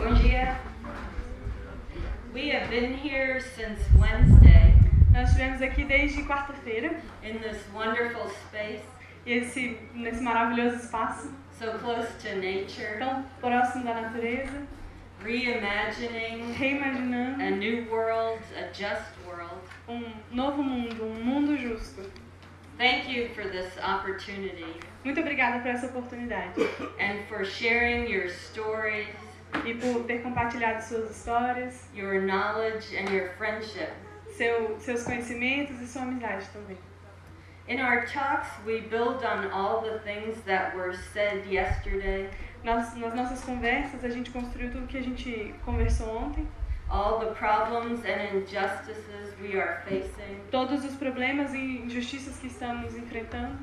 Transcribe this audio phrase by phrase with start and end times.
[0.00, 0.58] Bom dia.
[2.32, 4.74] We have been here since Wednesday.
[5.12, 8.80] Nós estivemos aqui desde quarta-feira, in this wonderful space,
[9.26, 14.66] esse, nesse maravilhoso espaço, so close to nature, tão próximo da natureza,
[15.22, 19.60] reimagining reimaginando a new world, a just world.
[19.86, 22.10] um novo mundo, um mundo justo.
[22.78, 24.80] Thank you for this opportunity.
[25.04, 26.54] Muito obrigada por essa oportunidade.
[26.98, 29.14] And for sharing your stories,
[29.64, 33.90] e por ter compartilhado suas histórias, your knowledge, and your friendship.
[34.36, 36.78] seu, seus conhecimentos e sua amizade também.
[37.68, 42.28] In our talks, we build on all the things that were said yesterday,
[42.62, 46.46] Nas, nas nossas conversas, a gente construiu tudo que a gente conversou ontem,
[46.90, 52.94] all the problems and injustices we are facing todos os problemas e injustiças que estamos
[52.96, 53.58] enfrentando,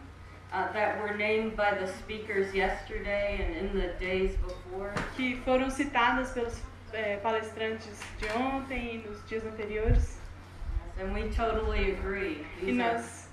[0.54, 4.94] uh, that were named by the speakers yesterday and in the days before.
[5.16, 6.60] que foram citadas pelos
[6.94, 10.18] eh, palestrantes de ontem e nos dias anteriores.
[11.00, 12.46] And we totally agree.
[12.62, 13.28] E These are nós,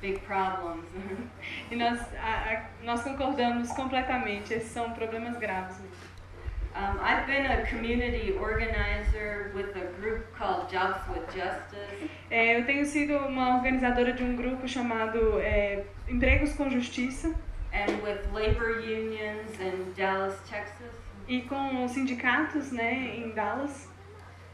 [0.00, 0.86] big problems.
[1.70, 5.76] e nós, a- a- nós concordamos completamente, esses são problemas graves.
[5.78, 6.11] mesmo.
[6.74, 12.08] Um, I've been a community organizer with a group called Jobs with Justice.
[12.30, 17.34] É, eu tenho sido uma organizadora de um grupo chamado é, Empregos com Justiça
[17.74, 20.90] and with labor unions in Dallas, Texas.
[21.28, 23.88] e com sindicatos né, em Dallas.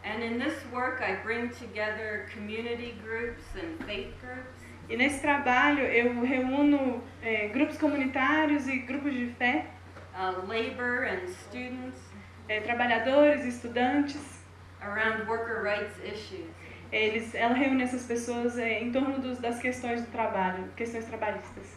[0.05, 4.59] And in this work, I bring together community groups and faith groups.
[4.89, 9.67] E nesse trabalho eu reúno é, grupos comunitários e grupos de fé,
[10.15, 12.08] uh, labor and students
[12.49, 14.39] é, trabalhadores, estudantes.
[14.81, 16.47] around worker rights issues.
[16.91, 21.77] Eles, ela reúne essas pessoas é, em torno dos, das questões do trabalho, questões trabalhistas.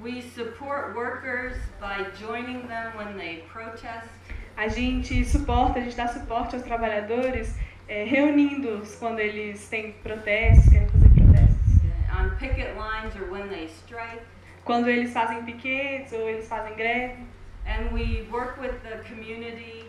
[0.00, 4.08] We support workers by joining them when they protest,
[4.56, 7.56] A gente suporta, a gente dá suporte aos trabalhadores,
[7.88, 11.76] é, reunindo-os quando eles têm protestos, querem fazer protestos.
[11.82, 14.22] uh, on picket lines, or when they strike.
[14.64, 17.16] Quando eles fazem piquetes ou eles fazem greve.
[17.64, 19.81] And we work with the community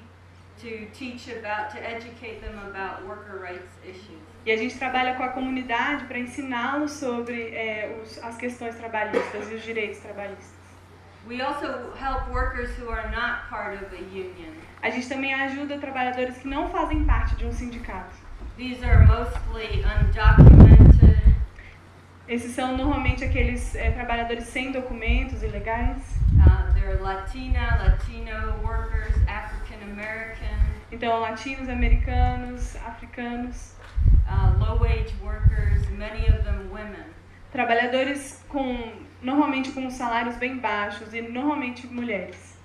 [0.63, 4.19] to teach about, to educate them about worker rights issues.
[4.45, 9.49] E a gente trabalha com a comunidade para ensiná-los sobre é, os, as questões trabalhistas
[9.51, 10.63] e os direitos trabalhistas.
[11.25, 14.53] We also help workers who are not part of a union.
[14.81, 18.13] A gente também ajuda trabalhadores que não fazem parte de um sindicato.
[18.57, 21.33] These are mostly undocumented,
[22.27, 25.97] Esses são normalmente aqueles é, trabalhadores sem documentos ilegais.
[26.39, 30.52] uh, they're Latina, Latino workers, African American,
[30.93, 33.73] Então, latinos, americanos, africanos,
[34.27, 37.03] uh, low wage workers, many of them women.
[37.51, 42.55] trabalhadores com normalmente com salários bem baixos e normalmente mulheres.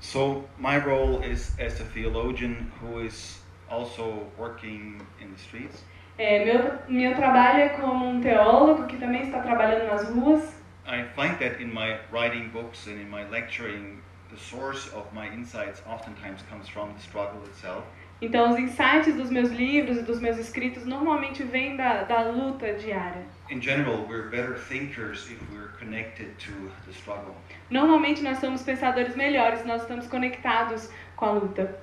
[0.00, 5.82] So my role is as a theologian who is also working in the streets.
[6.18, 10.61] É, meu, meu trabalho é como um teólogo que também está trabalhando nas ruas.
[10.86, 15.28] I find that in my writing books and in my lecturing, the source of my
[15.32, 17.84] insights oftentimes comes from the struggle itself.
[18.20, 22.72] Então, os insights dos meus livros e dos meus escritos normalmente vêm da, da luta
[22.74, 23.24] diária.
[23.50, 27.34] In general, we're better thinkers if we're connected to the struggle.
[27.70, 31.80] Normalmente, nós somos pensadores melhores, nós estamos conectados com a luta.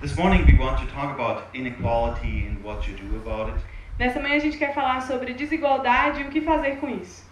[0.00, 3.64] This morning, we want to talk about inequality and what you do about it.
[3.98, 7.25] Nessa manhã, a gente quer falar sobre desigualdade e o que fazer com isso.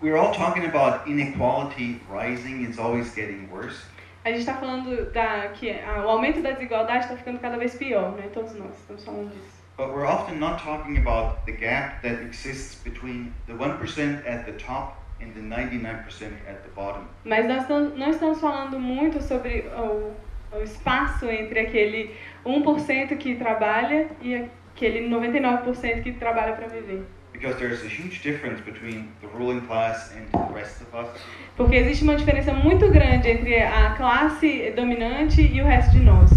[0.00, 3.82] We're all talking about inequality rising, it's always getting worse.
[4.24, 7.74] A gente está falando da, que a- o aumento da desigualdade está ficando cada vez
[7.74, 8.28] pior, né?
[8.32, 9.58] Todos nós estamos falando disso.
[9.76, 14.52] But we're often not talking about the gap that exists between the 1% at the
[14.52, 17.04] top and the 99% at the bottom.
[17.24, 20.12] Mas nós não estamos falando muito sobre o,
[20.56, 22.14] o espaço entre aquele
[22.44, 27.04] 1% que trabalha e aquele 99% que trabalha para viver.
[27.38, 31.08] Because there's a huge difference between the ruling class and the rest of us.
[31.56, 36.30] Porque existe uma diferença muito grande entre a classe dominante e o resto de nós.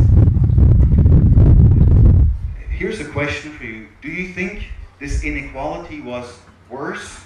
[2.69, 4.67] Here's a question for you Do you think
[4.99, 6.39] this inequality was
[6.69, 7.21] worse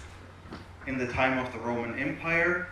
[0.87, 2.67] in the time of the Roman Empire?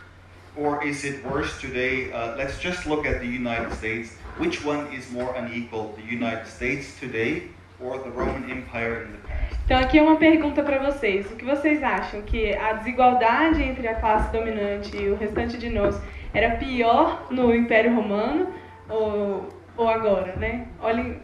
[0.55, 2.13] Or is it worse today?
[2.13, 4.13] Uh, let's just look at the United States.
[4.37, 9.27] Which one is more unequal, the United States today or the Roman Empire in the
[9.27, 9.55] past?
[9.65, 11.31] Então aqui é uma pergunta para vocês.
[11.31, 15.69] O que vocês acham que a desigualdade entre a classe dominante e o restante de
[15.69, 15.99] nós
[16.33, 18.53] era pior no Império Romano
[18.89, 19.47] ou,
[19.77, 20.67] ou agora, né?
[20.81, 21.21] Olhem,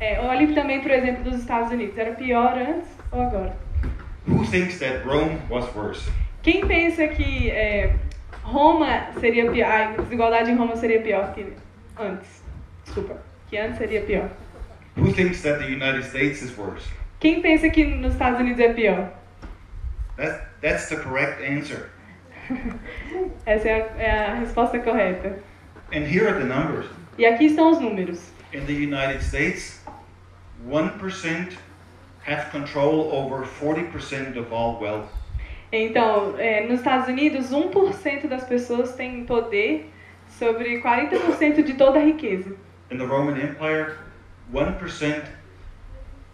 [0.00, 1.96] é, olhem também, por exemplo, dos Estados Unidos.
[1.96, 3.56] Era pior antes ou agora?
[4.26, 6.10] Who thinks that Rome was worse?
[6.42, 7.94] Quem pensa que é,
[8.42, 11.52] Roma seria pior, a desigualdade em Roma seria pior que
[11.98, 12.42] antes?
[12.84, 13.16] Desculpa,
[13.54, 14.30] que antes seria pior.
[14.96, 16.88] Who thinks that the United States is worse?
[17.20, 19.12] Quem pensa que nos Estados Unidos é pior?
[20.16, 21.90] That, that's the correct answer.
[23.46, 25.38] Essa é a, é a resposta correta.
[25.92, 26.86] And here are the numbers.
[27.16, 28.32] E aqui estão os números.
[28.52, 29.80] In the United States,
[30.68, 31.56] 1%
[32.26, 35.08] have control over 40% of all wealth.
[35.70, 39.90] Então, é, nos Estados Unidos, 1% das pessoas têm poder
[40.28, 42.56] sobre 40% de toda a riqueza.
[42.90, 43.98] In the Roman Empire,
[44.52, 45.24] 1%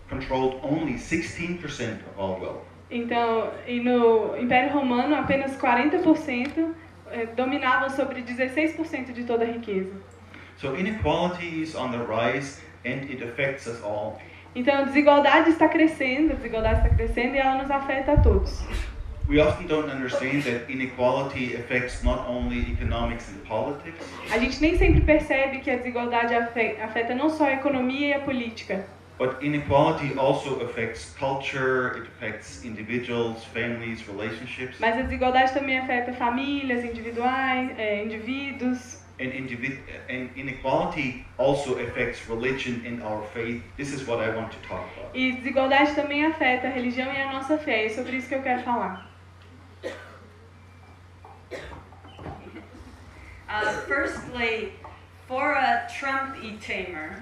[0.09, 2.65] controlled only 16% of all wealth.
[2.91, 6.75] Então, e no Império Romano, apenas 40%
[7.13, 9.93] é, dominavam sobre 16% de toda a riqueza.
[10.57, 14.21] So inequality is on the rise and it affects us all.
[14.55, 18.61] Então, a desigualdade está crescendo, a desigualdade está crescendo e ela nos afeta a todos.
[19.31, 24.77] We often don't understand that inequality affects not only economics and politics, A gente nem
[24.77, 28.85] sempre percebe que a desigualdade afe- afeta não só a economia e a política,
[29.21, 36.13] but inequality also affects culture, it affects individuals, families, relationships, mas a desigualdade também afeta
[36.13, 38.99] famílias, individuais, é, indivíduos.
[39.21, 39.79] and, individ-
[40.09, 43.63] and inequality also affects religion and our faith.
[43.77, 45.11] This is what I want to talk about.
[45.15, 47.85] E desigualdade também afeta a religião e a nossa fé.
[47.85, 49.10] É sobre isso que eu quero falar.
[53.49, 54.73] Uh, firstly,
[55.27, 57.21] for a Trump e-tamer.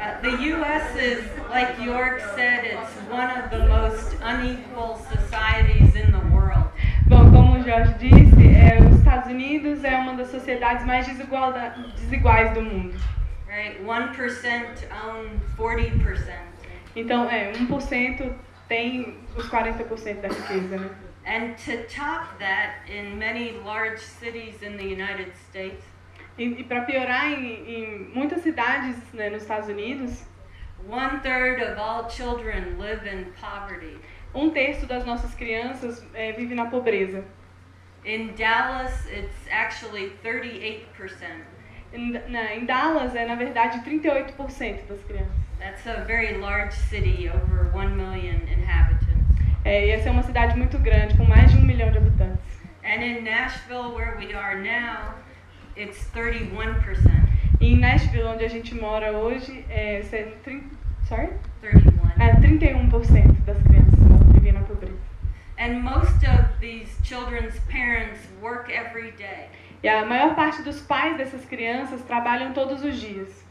[0.00, 0.96] Uh, the U.S.
[0.96, 6.64] is, like York said, it's one of the most unequal societies in the world.
[7.06, 11.74] Bom, como o Jorge disse, é, os Estados Unidos é uma das sociedades mais desigualda-
[11.96, 12.98] desiguais do mundo.
[13.46, 13.80] Right?
[13.82, 16.53] 1% own 40%.
[16.94, 18.32] Então, é, 1%
[18.68, 20.90] tem os 40% da riqueza, né?
[21.26, 25.82] And to top that, in many large cities in the United States,
[26.36, 30.26] E, e para piorar, em, em muitas cidades né, nos Estados Unidos,
[30.88, 33.96] one third of all children live in poverty.
[34.34, 37.24] um terço das nossas crianças é, vive na pobreza.
[38.04, 40.84] In Dallas, it's actually 38%.
[41.92, 45.43] Em, na, em Dallas, é na verdade 38% das crianças.
[45.58, 49.24] That's a very large city, over 1 million inhabitants.
[49.64, 52.42] É, e essa é uma cidade muito grande, com mais de um milhão de habitantes.
[52.84, 55.14] And in Nashville, where we are now,
[55.76, 57.28] it's 31%.
[57.60, 60.70] E em Nashville, onde a gente mora hoje, é, se- trin-
[61.08, 61.30] sorry?
[61.62, 62.22] 31.
[62.22, 63.98] É, 31% das crianças
[64.34, 64.98] vivem na pobreza.
[65.58, 69.48] And most of these children's parents work every day.
[69.82, 73.43] E a maior parte dos pais dessas crianças trabalham todos os dias.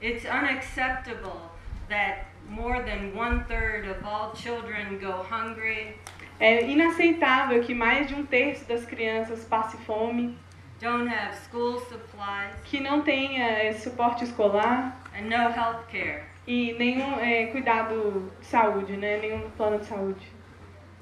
[0.00, 1.50] It's unacceptable
[1.88, 5.94] that more than one third of all children go hungry,
[6.40, 10.38] É inaceitável que mais de um terço das crianças passe fome,
[10.80, 16.22] don't have school supplies, que não tenha é, suporte escolar and no health care.
[16.46, 19.18] e nenhum é, cuidado de saúde, né?
[19.18, 20.26] nenhum plano de saúde.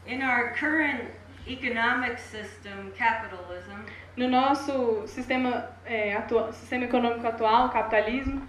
[0.08, 1.04] In our current
[1.46, 3.78] economic system, capitalism,
[4.16, 8.42] No nosso sistema, é, atua- sistema econômico atual, capitalismo,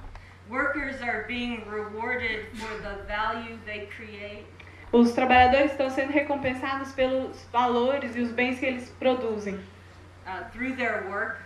[0.49, 4.45] workers are being rewarded for the value they create
[4.91, 10.75] os trabalhadores estão sendo recompensados pelos valores e os bens que eles produzem uh, through
[10.75, 11.37] their work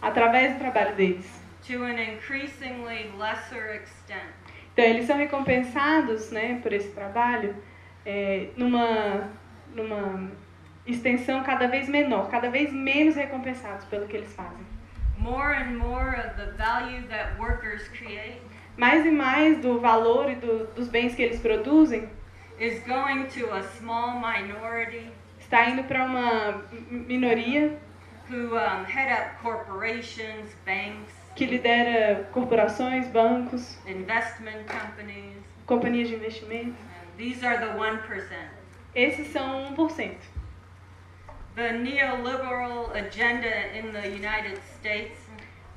[0.00, 1.46] através do trabalho deles.
[1.66, 4.30] to an increasingly lesser extent.
[4.72, 7.56] Então, eles são recompensados né, por esse trabalho
[8.04, 9.30] é, numa,
[9.74, 10.30] numa
[10.86, 14.75] extensão cada vez menor, cada vez menos recompensados pelo que eles fazem.
[15.18, 18.40] More and more of the value that workers create
[18.76, 22.08] Mais e mais do valor e do, dos bens que eles produzem
[22.58, 27.78] is going to a small minority está indo para uma minoria
[28.28, 35.36] who um, head up corporations, banks, que lidera corporações, bancos, investment companies.
[35.66, 36.74] companhias de investimento.
[37.16, 38.00] These are the 1%.
[38.94, 39.76] Esses são 1%.
[39.76, 40.64] The neoliberal agenda in the United States,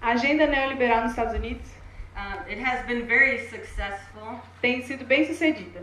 [0.01, 1.69] A agenda neoliberal nos Estados Unidos.
[2.15, 4.41] Um, it has been very successful.
[4.61, 5.81] Tem sido bem sucedida.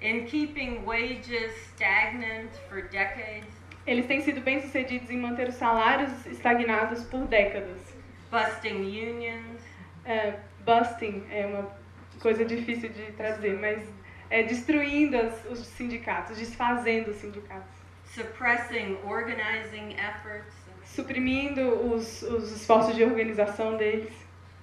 [0.00, 3.46] in keeping wages stagnant for decades,
[3.86, 7.80] Eles têm sido bem sucedidos em manter os salários estagnados por décadas.
[8.30, 9.60] busting unions,
[10.04, 11.70] É, busting é uma
[12.20, 13.82] coisa difícil de traduzir, mas
[14.30, 17.77] é destruindo as- os sindicatos, desfazendo os sindicatos,
[20.84, 21.62] suprimindo
[21.92, 24.12] os, os esforços de organização deles,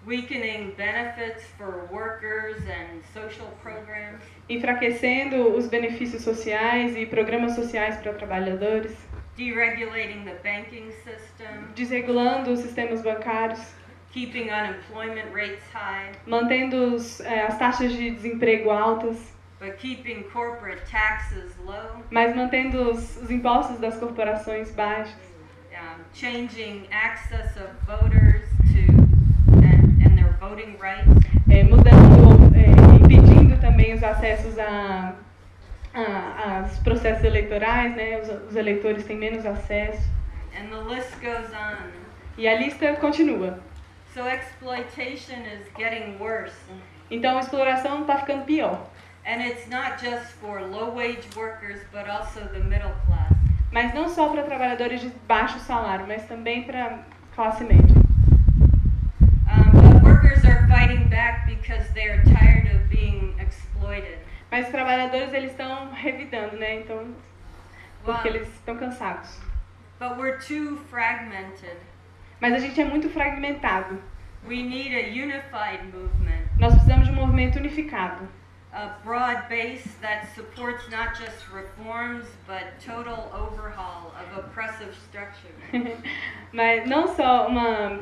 [0.06, 8.14] weakening benefits for workers and social programs, enfraquecendo os benefícios sociais e programas sociais para
[8.14, 8.96] trabalhadores,
[9.36, 13.74] deregulating the banking system, desregulando os sistemas bancários,
[14.12, 20.82] keeping unemployment rates high, mantendo os, eh, as taxas de desemprego altas, but keeping corporate
[20.90, 25.16] taxes low, mas mantendo os, os impostos das corporações baixos,
[25.72, 28.92] um, changing access of voters to
[29.64, 31.10] and, and their voting rights,
[31.50, 35.16] eh, mudando, eh, impedindo também os acessos a,
[35.94, 38.22] a, aos processos eleitorais, né?
[38.22, 40.16] Os, os eleitores têm menos acesso.
[40.58, 41.92] and the list goes on.
[42.38, 43.60] E a lista continua.
[44.14, 46.56] So exploitation is getting worse.
[47.12, 48.88] Então a exploração está ficando pior.
[49.26, 53.32] And it's not just for low wage workers, but also the middle class.
[53.72, 57.00] Mas não só para trabalhadores de baixo salário, mas também para
[57.36, 57.96] classe média.
[59.50, 64.20] Um, but workers are fighting back because they are tired of being exploited.
[64.52, 66.82] Mas os trabalhadores eles estão revidando, né?
[66.82, 67.08] Então,
[68.04, 69.40] porque Well, eles estão cansados.
[70.00, 71.78] but we're too fragmented.
[72.40, 74.00] Mas a gente é muito fragmentado.
[74.48, 78.28] We need a unified movement, Nós precisamos de um movimento unificado,
[78.76, 85.56] a broad base that supports not just reforms, but total overhaul of oppressive structures.
[86.52, 88.00] mas não só uma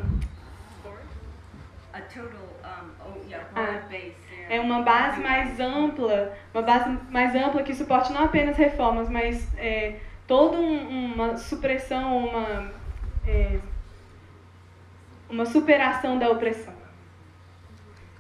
[1.93, 4.15] A total, um, oh, yeah, broad Ah, base.
[4.31, 4.55] yeah.
[4.55, 9.47] é uma base mais ampla, uma base mais ampla que suporte não apenas reformas, mas
[9.57, 12.71] é, toda um- uma supressão, uma
[13.27, 13.59] é,
[15.29, 16.73] uma superação da opressão.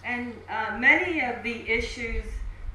[0.05, 2.25] And uh, many of the issues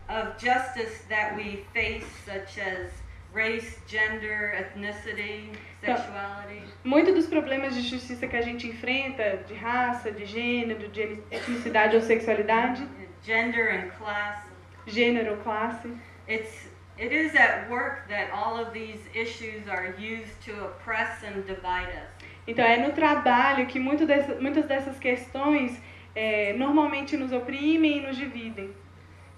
[0.08, 2.90] of justice that we face, such as
[3.32, 5.50] race, gender, ethnicity,
[5.84, 11.18] sexuality, Muitos dos problemas de justiça que a gente enfrenta, de raça, de gênero, de
[11.30, 12.86] etnicidade ou sexualidade,
[13.22, 14.42] gender and class,
[14.86, 15.88] gênero classe,
[16.26, 21.42] it's it is at work that all of these issues are used to oppress and
[21.46, 22.08] divide us.
[22.46, 25.78] Então é no trabalho que muito dessa, muitas dessas questões
[26.14, 28.74] é, normalmente nos oprimem e nos dividem.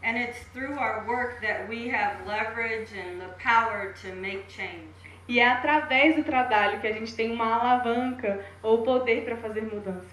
[0.02, 4.88] And it's through our work that we have leverage and the power to make change.
[5.28, 9.62] E é através do trabalho que a gente tem uma alavanca ou poder para fazer
[9.62, 10.08] mudança.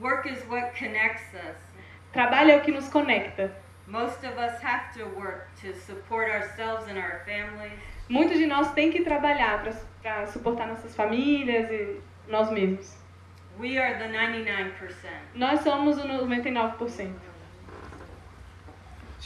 [0.00, 1.56] Work is what connects us.
[2.12, 3.54] Trabalho é o que nos conecta.
[3.86, 7.78] Most of us have to work to support ourselves and our families.
[8.08, 9.62] Muitos de nós têm que trabalhar
[10.02, 12.96] para suportar nossas famílias e nós mesmos.
[13.58, 14.72] We are the 99%.
[15.34, 17.35] Nós somos o 99%.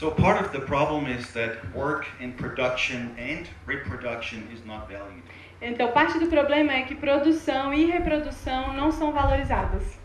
[0.01, 5.21] So part of the problem is that work in production and reproduction is not valued.
[5.61, 9.99] Então, parte do problema é que produção e reprodução não são valorizadas.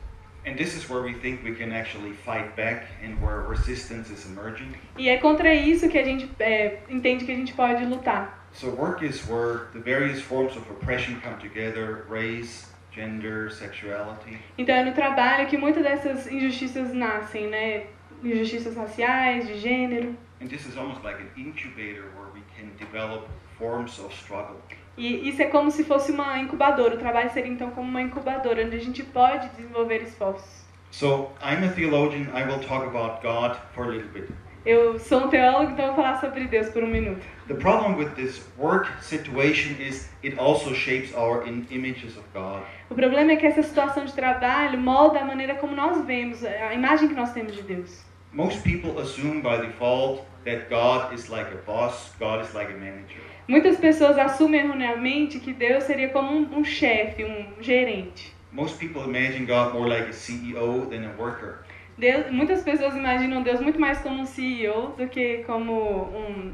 [0.47, 4.27] And this is where we think we can actually fight back and where resistance is
[4.27, 4.75] emerging.
[4.99, 8.47] E é contra isso que a gente é, entende que a gente pode lutar.
[8.53, 14.39] So work is where the various forms of oppression come together, race, gender, sexuality.
[14.59, 17.87] Então, é no trabalho que muitas dessas injustiças nascem, né?
[18.23, 20.17] Injustiças raciais, de gênero.
[20.41, 23.27] And this is almost like an incubator where we can develop
[23.59, 24.57] forms of struggle.
[24.97, 26.95] E isso é como se fosse uma incubadora.
[26.95, 30.65] O trabalho seria então como uma incubadora, onde a gente pode desenvolver esforços.
[30.91, 34.29] So I'm a theologian, I will talk about God for a little bit.
[34.67, 37.25] Eu sou um teólogo, então vou falar sobre Deus por um minuto.
[37.47, 42.65] The problem with this work situation is it also shapes our images of God.
[42.91, 46.75] O problema é que essa situação de trabalho molda a maneira como nós vemos, a
[46.75, 48.05] imagem que nós temos de Deus.
[48.33, 52.77] Most people assume by default that God is like a boss, God is like a
[52.77, 53.23] manager.
[53.47, 58.35] Muitas pessoas assumem erroneamente que Deus seria como um, um chefe, um gerente.
[58.51, 61.66] Most people imagine God more like a CEO than a worker.
[61.99, 66.53] Deus, muitas pessoas imaginam Deus muito mais como um CEO do que como um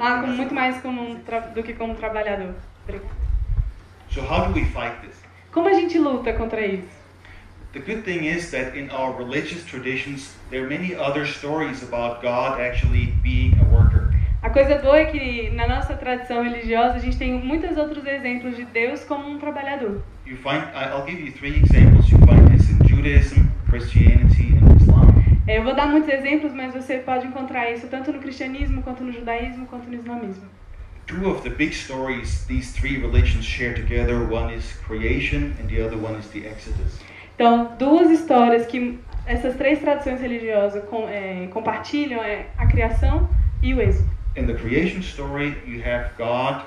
[0.00, 2.54] ah, muito mais como um tra- do que como trabalhador.
[4.10, 5.20] So how do we fight this?
[5.52, 6.88] Como a gente luta contra isso?
[7.72, 12.22] The good thing is that in our religious traditions, there are many other stories about
[12.22, 14.14] God actually being a worker.
[14.42, 18.56] A coisa boa é que na nossa tradição religiosa a gente tem muitos outros exemplos
[18.56, 20.00] de Deus como um trabalhador.
[20.24, 22.08] You find I'll give you three examples.
[22.08, 22.35] You find
[23.06, 25.14] Judaism, Christianity, and Islam.
[25.46, 29.12] Eu vou dar muitos exemplos, mas você pode encontrar isso tanto no cristianismo, quanto no
[29.12, 30.44] judaísmo, quanto no islamismo.
[31.06, 35.80] Two of the big stories these three religions share together, one is creation and the
[35.80, 37.00] other one is the Exodus.
[37.36, 43.30] Então, duas histórias que essas três tradições religiosas com- é, compartilham é a criação
[43.62, 44.10] e o êxodo.
[44.36, 46.64] In the creation story, you have God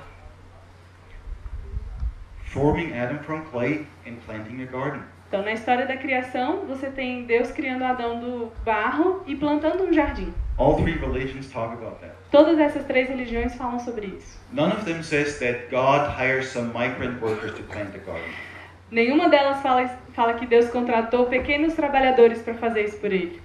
[2.45, 5.01] forming Adam from clay and planting a garden.
[5.29, 9.93] Então, na história da criação, você tem Deus criando Adão do barro e plantando um
[9.93, 10.33] jardim.
[10.57, 12.13] All three religions talk about that.
[12.31, 14.39] Todas essas três religiões falam sobre isso.
[14.51, 18.27] None of them says that God hires some migrant workers to plant the garden.
[18.89, 23.39] Nenhuma delas fala, fala que Deus contratou pequenos trabalhadores para fazer isso por ele.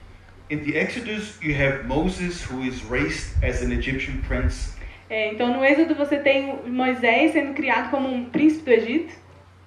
[0.48, 4.74] In the Exodus, you have Moses who is raised as an Egyptian prince,
[5.10, 9.14] É, então, no Êxodo, você tem Moisés sendo criado como um príncipe do Egito.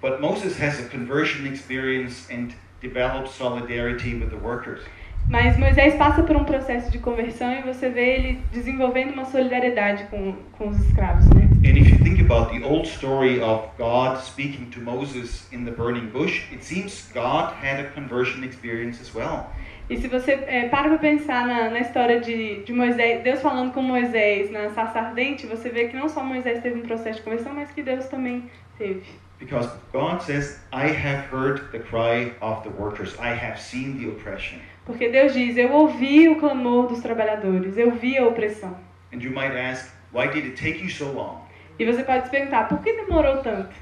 [0.00, 4.82] But Moses has a conversion experience and develops solidarity with the workers.
[5.28, 10.04] Mas Moisés passa por um processo de conversão e você vê ele desenvolvendo uma solidariedade
[10.04, 11.48] com, com os escravos, né?
[11.66, 15.70] And if you think about the old story of God speaking to Moses in the
[15.70, 19.50] burning bush, it seems God had a conversion experience as well.
[19.90, 23.72] E se você é, para para pensar na, na história de, de Moisés, Deus falando
[23.72, 27.24] com Moisés na sarça ardente, você vê que não só Moisés teve um processo de
[27.24, 28.44] conversão, mas que Deus também
[28.78, 29.02] teve.
[29.38, 34.08] Because God says, I have heard the cry of the workers, I have seen the
[34.08, 34.60] oppression.
[34.84, 38.76] Porque Deus diz: Eu ouvi o clamor dos trabalhadores, eu vi a opressão.
[39.12, 41.46] And you might ask, why did it take you so long?
[41.78, 43.74] E você pode se perguntar: por que demorou tanto?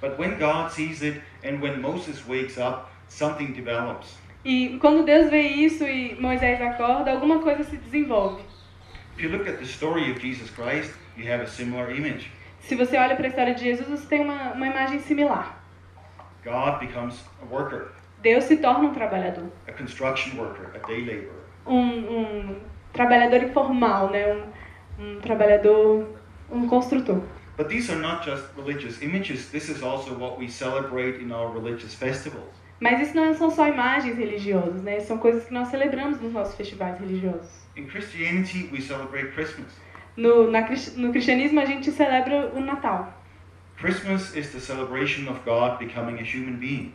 [0.00, 4.16] But when God sees it and when Moses wakes up, something develops.
[4.44, 8.42] E quando Deus vê isso e Moisés acorda, alguma coisa se desenvolve.
[9.16, 12.30] If you look at the story of Jesus Christ, you have a similar image.
[12.60, 15.62] Se você olha para a história de Jesus, você tem uma, uma imagem similar.
[16.44, 17.88] God becomes a worker,
[18.20, 21.44] Deus se torna um trabalhador, a construction worker, a day laborer.
[21.66, 22.56] um, um
[22.92, 24.34] trabalhador informal, né?
[24.98, 26.08] um, um trabalhador,
[26.50, 27.22] um construtor.
[27.56, 31.50] But these are not just religious images, this is also what we celebrate in our
[31.52, 32.54] religious festivals.
[32.80, 35.00] Mas isso não são só imagens religiosas, né?
[35.00, 37.50] São coisas que nós celebramos nos nossos festivais religiosos.
[37.76, 39.72] In Christianity, we celebrate Christmas.
[40.18, 40.62] No, na,
[40.96, 43.16] no cristianismo, a gente celebra o Natal.
[43.76, 46.92] Christmas is the celebration of God becoming a human being.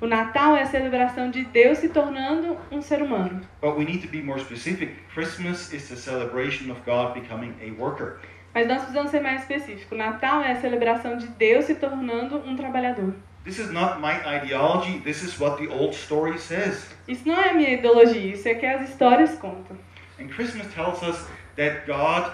[0.00, 3.40] O Natal é a celebração de Deus se tornando um ser humano.
[3.60, 4.94] But we need to be more specific.
[5.12, 8.20] Christmas is the celebration of God becoming a worker.
[8.54, 9.98] Mas nós precisamos ser mais específicos.
[9.98, 13.12] Natal é a celebração de Deus se tornando um trabalhador.
[13.42, 16.88] This is not my ideology, this is what the old story says.
[17.08, 19.76] Isso não é minha ideologia, isso é que as histórias contam.
[20.20, 22.30] And Christmas tells us that God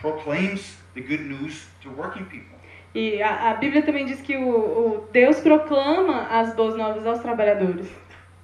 [0.00, 2.58] proclaims the good news to working people.
[2.94, 7.20] E a, a Bíblia também diz que o, o Deus proclama as boas novas aos
[7.20, 7.86] trabalhadores.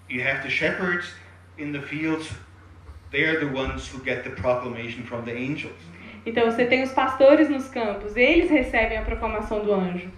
[0.09, 1.15] You have the shepherds
[1.59, 2.31] in the fields,
[3.11, 5.75] they're the ones who get the proclamation from the angels.
[6.27, 10.11] Então você tem os pastores nos campos, eles recebem a proclamação do anjo.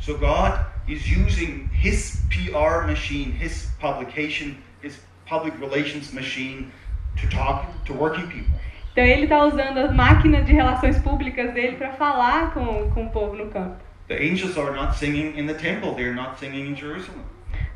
[0.00, 6.70] So God is using his PR machine, his publication, his public relations machine
[7.16, 8.54] to talk to working people.
[8.96, 13.10] Então ele está usando as máquinas de relações públicas dele para falar com, com o
[13.10, 13.76] povo no campo.
[14.08, 17.20] The angels are not singing in the temple, they're not singing in Jerusalem.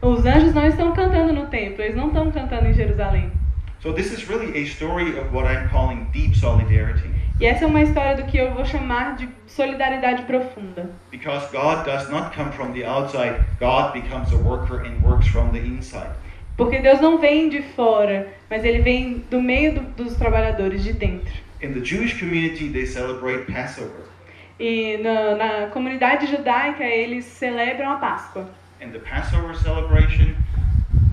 [0.00, 3.30] Os anjos não estão cantando no templo, eles não estão cantando em Jerusalém.
[3.80, 7.10] So this is really a story of what I'm calling deep solidarity.
[7.38, 10.90] E essa é uma história do que eu vou chamar de solidariedade profunda.
[11.10, 15.50] Because God does not come from the outside, God becomes a worker and works from
[15.50, 16.16] the inside.
[16.60, 20.92] Porque Deus não vem de fora, mas ele vem do meio do- dos trabalhadores, de
[20.92, 21.32] dentro.
[21.62, 24.02] In the Jewish community, they celebrate Passover.
[24.58, 28.46] E na, na comunidade judaica eles celebram a Páscoa.
[28.78, 30.34] In the Passover celebration,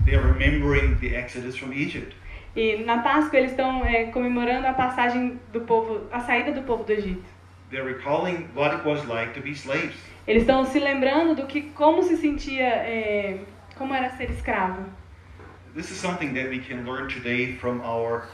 [0.04, 2.14] they're remembering the Exodus from Egypt.
[2.54, 6.84] E na Páscoa eles estão é, comemorando a passagem do povo, a saída do povo
[6.84, 7.24] do Egito.
[7.70, 9.94] They're recalling what it was like to be slaves.
[10.26, 13.38] Eles estão se lembrando do que como se sentia, é,
[13.78, 14.82] como era ser escravo.
[15.78, 18.26] This is something that we can learn today from our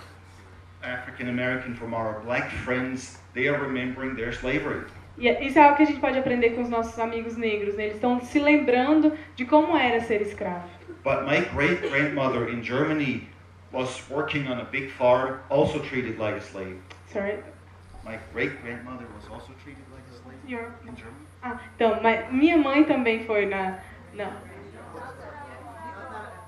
[0.82, 3.18] African American, from our black friends.
[3.34, 4.80] They are remembering their slavery.
[5.18, 7.74] E é- isso é algo que a gente pode aprender com os nossos amigos negros.
[7.74, 7.84] Né?
[7.84, 10.66] Eles estão se lembrando de como era ser escravo.
[11.04, 13.28] But my great grandmother in Germany
[13.72, 16.78] was working on a big farm, also treated like a slave.
[17.12, 17.40] Sorry.
[18.04, 21.26] My great grandmother was also treated like a slave You're- in Germany.
[21.42, 23.80] Ah, então, mas minha mãe também foi na.
[24.14, 24.32] na...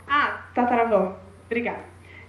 [0.09, 1.19] Ah, tataravó.
[1.47, 1.85] Obrigada.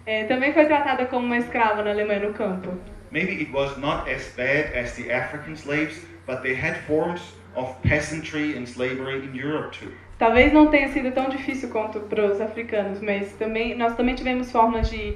[0.05, 2.71] É, também foi tratada como uma escrava na Alemanha no campo.
[3.11, 7.75] Maybe it was not as bad as the African slaves, but they had forms of
[7.81, 9.91] peasantry and slavery in Europe too.
[10.17, 14.51] Talvez não tenha sido tão difícil quanto para os africanos, mas também nós também tivemos
[14.51, 15.15] formas de,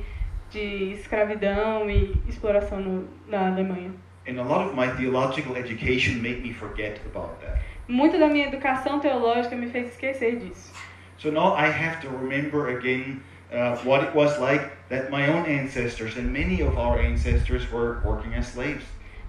[0.49, 3.91] de escravidão e exploração no, na Alemanha.
[4.27, 7.61] And a lot of my theological education made me forget about that.
[7.87, 10.71] Muito da minha educação teológica me fez esquecer disso.
[11.21, 13.21] So now I have to remember again
[13.53, 18.01] uh, what it was like that my own ancestors and many of our ancestors were
[18.03, 18.83] working as slaves.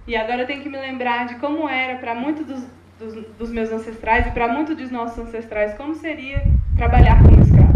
[0.07, 2.63] E agora eu tenho que me lembrar de como era para muitos dos,
[2.97, 6.41] dos, dos meus ancestrais e para muitos dos nossos ancestrais, como seria
[6.75, 7.73] trabalhar como escravo.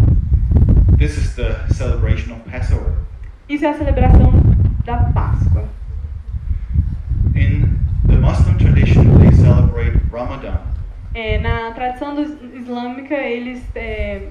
[0.97, 2.93] This is the celebration of Passover.
[3.47, 4.33] Isso é a celebração
[4.83, 5.69] da Páscoa.
[7.35, 7.69] In
[8.07, 10.76] the Muslim tradition, they celebrate Ramadan.
[11.19, 12.13] É, na tradição
[12.53, 14.21] islâmica, eles é,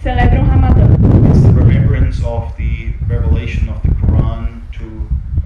[0.00, 0.82] celebram o Ramadã.
[1.28, 4.84] It's the remembrance of the revelation of the Quran to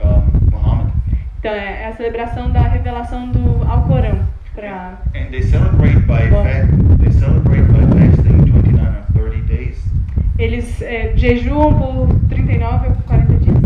[0.02, 0.90] um, Muhammad.
[1.38, 4.20] Então, é é a celebração da revelação do Alcorão.
[4.54, 6.44] Pra, And they celebrate by Wow.
[6.44, 6.66] fa-
[7.02, 9.76] they celebrate by fasting 29 or 30 days.
[10.38, 13.56] eles é, jejuam por 39 ou 40 dias.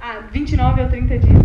[0.00, 1.42] Ah, 29 ou 30 dias.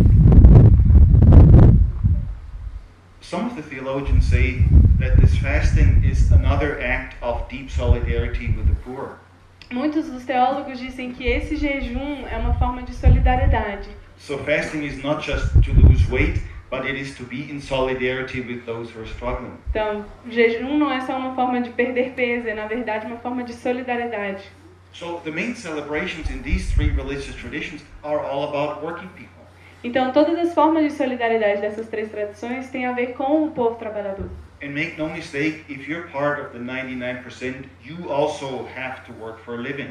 [3.32, 4.62] Some of the theologians say
[4.98, 9.20] that this fasting is another act of deep solidarity with the poor.
[9.70, 13.88] Muitos dos teólogos dizem que esse jejum é uma forma de solidariedade.
[14.18, 18.42] So fasting is not just to lose weight, but it is to be in solidarity
[18.42, 19.56] with those who are struggling.
[19.70, 23.44] Então, jejum não é só uma forma de perder peso, é na verdade uma forma
[23.44, 24.44] de solidariedade.
[24.92, 29.41] So the main celebrations in these three religious traditions are all about working people.
[29.84, 33.74] Então, todas as formas de solidariedade dessas três tradições têm a ver com o povo
[33.76, 34.28] trabalhador.
[34.62, 39.40] And make no mistake, if you're part of the 99%, you also have to work
[39.40, 39.90] for a living.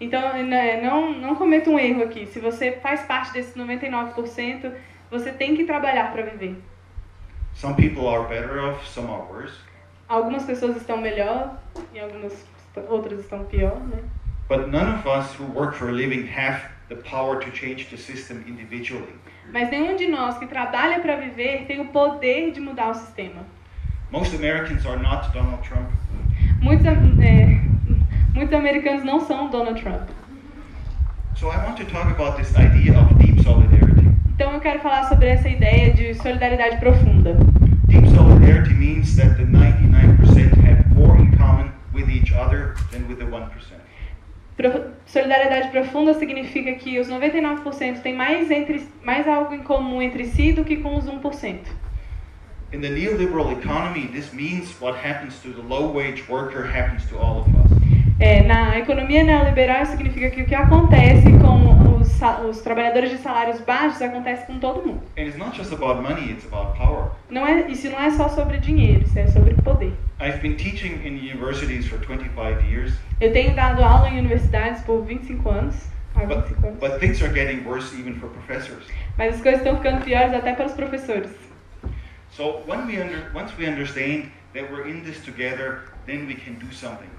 [0.00, 2.26] Então, né, não, não cometa um erro aqui.
[2.26, 4.72] Se você faz parte desses 99%,
[5.10, 6.56] você tem que trabalhar para viver.
[7.54, 9.54] Some people are better off, some are worse.
[10.08, 11.58] Algumas pessoas estão melhor
[11.92, 12.46] e algumas
[12.88, 13.98] outras estão pior, né?
[14.48, 17.96] But none of us who work for a living have the power to change the
[17.96, 19.14] system individually.
[19.52, 23.42] Mas nenhum de nós que trabalha para viver tem o poder de mudar o sistema.
[24.10, 25.88] Most Americans are not Donald Trump.
[26.60, 27.60] Muitos, é,
[28.34, 30.02] muitos americanos não são Donald Trump.
[31.36, 34.06] So I want to talk about this idea of deep solidarity.
[34.34, 37.34] Então eu quero falar sobre essa ideia de solidariedade profunda.
[37.88, 43.18] Deep solidarity means that the 99% have more in common with each other than with
[43.18, 43.81] the 1%.
[45.06, 50.52] Solidariedade profunda significa que os 99% têm mais, entre, mais algo em comum entre si
[50.52, 51.56] do que com os 1%.
[52.72, 57.18] In the neoliberal economy, this means what happens to the low wage worker happens to
[57.18, 57.72] all of us.
[58.18, 61.91] É, na economia neoliberal, significa que o que acontece com
[62.22, 65.02] os, trabalhadores de salários baixos acontece com todo mundo.
[65.18, 67.10] And it's not just about money, it's about power.
[67.28, 69.92] Não é, isso não é só sobre dinheiro, isso é sobre poder.
[70.20, 75.02] I've been teaching in universities for 25 years, Eu tenho dado aula em universidades por
[75.04, 75.74] 25 anos,
[76.14, 78.84] há but, 25 anos, but things are getting worse even for professors.
[79.18, 81.30] mas as coisas estão ficando piores até para os professores.
[82.30, 86.54] So when we under, once we understand that we're in this together, then we can
[86.54, 87.10] do something.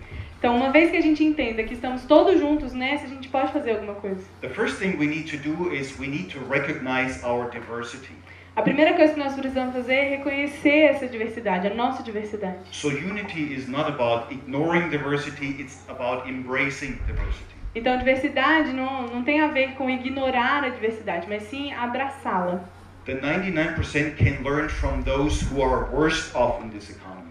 [0.43, 3.53] Então, uma vez que a gente entenda que estamos todos juntos nessa, a gente pode
[3.53, 4.21] fazer alguma coisa.
[4.41, 8.11] The first thing we need to do is we need to recognize our diversity.
[8.53, 12.57] A primeira coisa que nós precisamos fazer é reconhecer essa diversidade, a nossa diversidade.
[12.73, 17.55] So unity is not about ignoring diversity, it's about embracing diversity.
[17.73, 22.65] Então, diversidade não, não tem a ver com ignorar a diversidade, mas sim abraçá-la.
[23.05, 27.22] The 99% can learn from those who are worst off in this economy.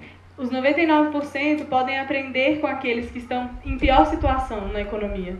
[0.43, 5.37] Os 99% podem aprender com aqueles que estão em pior situação na economia.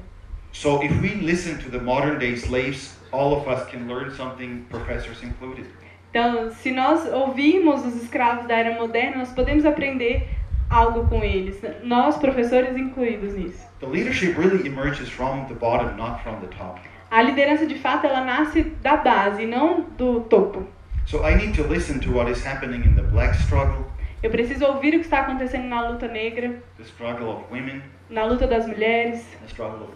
[0.53, 4.65] So if we listen to the modern day slaves, all of us can learn something,
[4.71, 5.67] professors included.
[6.11, 10.29] Então, se nós ouvirmos os escravos da era moderna, nós podemos aprender
[10.71, 13.67] algo com eles, nós professores incluídos nisso.
[13.81, 16.81] The leadership really emerges from the bottom, not from the top.
[17.11, 20.65] A liderança de fato ela nasce da base, não do topo.
[21.07, 23.85] So I need to listen to what is happening in the black struggle,
[24.23, 28.25] Eu preciso ouvir o que está acontecendo na luta negra, the struggle of women, na
[28.25, 29.27] luta das mulheres,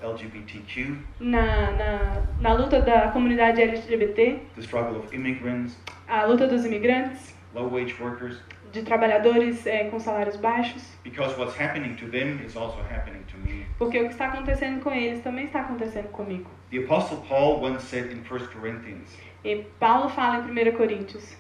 [0.02, 4.40] LGBTQ, na, na, na luta da comunidade LGBT,
[6.08, 11.56] a luta dos imigrantes, low wage workers, de trabalhadores eh, com salários baixos, because what's
[11.58, 13.64] happening to them is also happening to me.
[13.78, 16.50] porque o que está acontecendo com eles também está acontecendo comigo.
[16.72, 21.36] The Apostle Paul once said in 1 Corinthians, E Paulo fala em 1 Coríntios: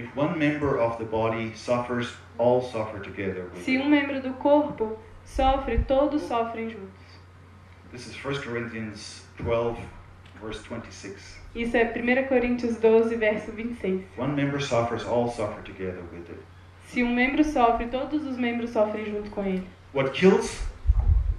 [0.00, 2.08] if one member of the body suffers,
[2.38, 7.10] all suffer together with se um membro do corpo sofre, todos sofrem juntos.
[7.92, 9.78] This is 1 Corinthians 12,
[10.40, 11.38] verse 26.
[11.54, 14.04] Isso é 1 Coríntios 12, verso 26.
[14.16, 16.40] One member suffers, all suffer together with it.
[16.86, 19.66] Se um membro sofre, todos os membros sofrem junto com ele.
[19.92, 20.62] What kills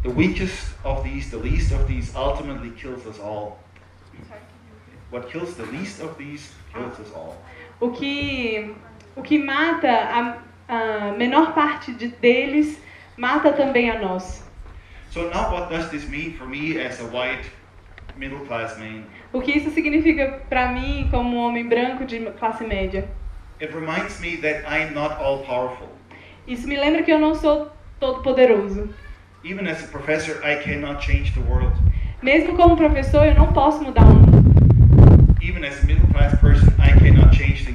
[0.03, 3.59] the weakest of these, the least of these, ultimately kills us all.
[5.09, 7.35] What kills the least of these kills us all.
[7.81, 8.75] O que,
[9.15, 10.37] o que mata a,
[10.69, 12.79] a menor parte de, deles,
[13.17, 14.47] mata também a nós.
[15.09, 17.49] So now what does this mean for me as a white
[18.15, 19.03] middle class man?
[19.33, 23.09] O que isso significa para mim, como um homem branco de classe média?
[23.59, 25.89] It reminds me that I'm not all powerful.
[26.47, 28.93] Isso me lembra que eu não sou todo poderoso.
[29.43, 31.73] Even as a professor, I cannot change the world.
[32.21, 34.41] Mesmo como professor, eu não posso mudar o mundo.
[35.41, 37.70] Even as a middle class person, I cannot change myself.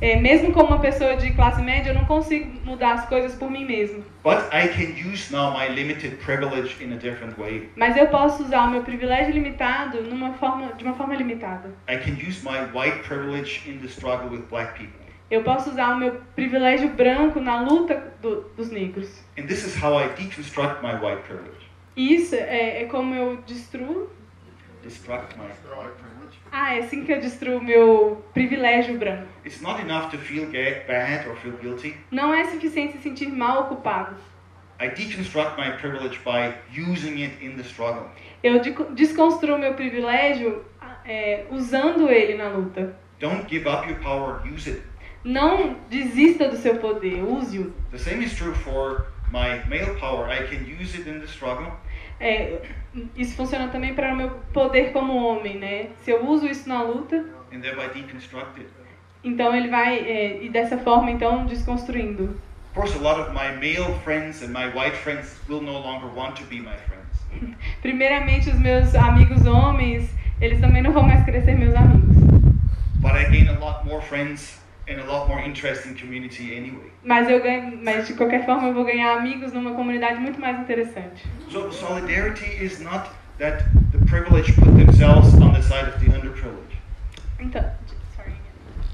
[0.00, 3.50] É, mesmo como uma pessoa de classe média, eu não consigo mudar as coisas por
[3.50, 4.04] mim mesmo.
[4.22, 7.68] But I can use now my limited privilege in a different way.
[7.74, 11.70] Mas eu posso usar o meu privilégio limitado numa forma, de uma forma limitada.
[11.88, 15.00] I can use my white privilege in the struggle with black people.
[15.30, 19.08] Eu posso usar o meu privilégio branco na luta do- dos negros.
[19.36, 21.68] And this is how I deconstruct my white privilege.
[21.96, 24.10] E isso é, é como eu destruo.
[24.82, 25.58] Destruct my white
[25.98, 26.17] privilege.
[26.50, 29.26] Ah, é assim que eu destruo meu privilégio branco.
[29.44, 31.96] It's not enough to feel bad or feel guilty.
[32.10, 34.16] Não é suficiente se sentir mal ou culpado.
[34.80, 38.08] I deconstruct my privilege by using it in the struggle.
[38.42, 40.64] Eu de- desconstruo meu privilégio
[41.04, 42.96] é, usando ele na luta.
[43.18, 44.82] Don't give up your power, use it.
[45.24, 47.72] Não desista do seu poder, use-o.
[47.90, 50.30] The same is true for my male power.
[50.30, 51.72] I can use it in the struggle.
[52.20, 52.58] É,
[53.16, 55.88] isso funciona também para o meu poder como homem, né?
[56.02, 57.24] Se eu uso isso na luta,
[59.22, 62.40] então ele vai é, e dessa forma então desconstruindo.
[62.70, 66.08] Of course, a lot of my male friends and my white friends will no longer
[66.14, 67.56] want to be my friends.
[67.82, 72.16] Primeiramente os meus amigos homens, eles também não vão mais querer ser meus amigos.
[73.00, 76.90] But I gain a lot more friends and a lot more interesting community anyway.
[77.04, 80.58] Mas eu ganho, mas de qualquer forma eu vou ganhar amigos numa comunidade muito mais
[80.58, 81.26] interessante.
[81.50, 86.78] So solidarity is not that the privileged put themselves on the side of the underprivileged.
[87.38, 87.62] Então,
[88.16, 88.32] sorry.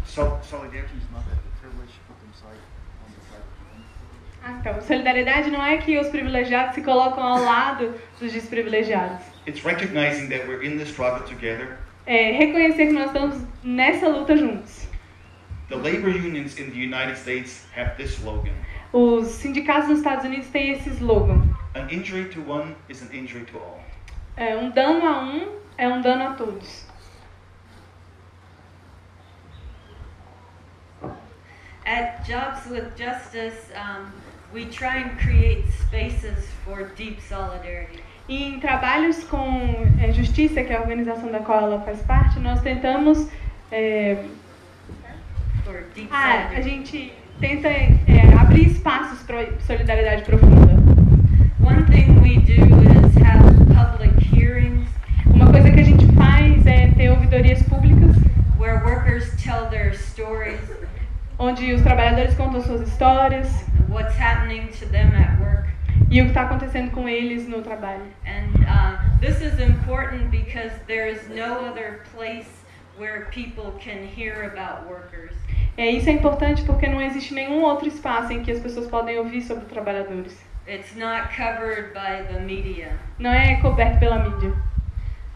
[0.04, 2.58] So solidarity is not that the privileged put themselves
[3.00, 4.34] on the side of the underprivileged.
[4.42, 9.24] Ah, então, solidariedade não é que os privilegiados se colocam ao lado dos desprivilegiados.
[9.46, 11.78] It's recognizing that we're in the struggle together.
[12.06, 14.83] É reconhecer que nós estamos nessa luta juntos.
[15.74, 18.54] The labor unions in the United States have this slogan.
[18.92, 21.42] Os sindicatos nos Estados Unidos têm esse slogan:
[21.74, 23.80] An injury to one is an injury to all.
[24.36, 26.86] é, um dano a um é um dano a todos.
[31.84, 34.12] At Jobs with Justice, um,
[34.52, 38.00] we try and create spaces for deep solidarity.
[38.28, 42.60] Em trabalhos com é, justiça, que é a organização da qual ela faz parte, nós
[42.62, 43.28] tentamos.
[43.72, 44.24] é,
[45.94, 46.62] Deep ah, a solidarity.
[46.70, 50.74] gente tenta é, abrir espaços para solidariedade profunda.
[51.60, 53.42] One thing we do is have
[53.74, 54.88] public hearings
[55.26, 58.16] Uma coisa que a gente faz é ter ouvidorias públicas,
[58.58, 60.60] where workers tell their stories,
[61.38, 63.48] onde os trabalhadores contam suas histórias
[63.88, 65.68] what's happening to them at work.
[66.10, 68.02] e o que está acontecendo com eles no trabalho.
[68.26, 72.46] And uh, this is important because there is no other place
[72.98, 75.32] where people can hear about workers.
[75.76, 79.18] É, isso é importante porque não existe nenhum outro espaço em que as pessoas podem
[79.18, 80.38] ouvir sobre trabalhadores.
[80.68, 82.96] It's not covered by the media.
[83.18, 84.54] Não é coberto pela mídia.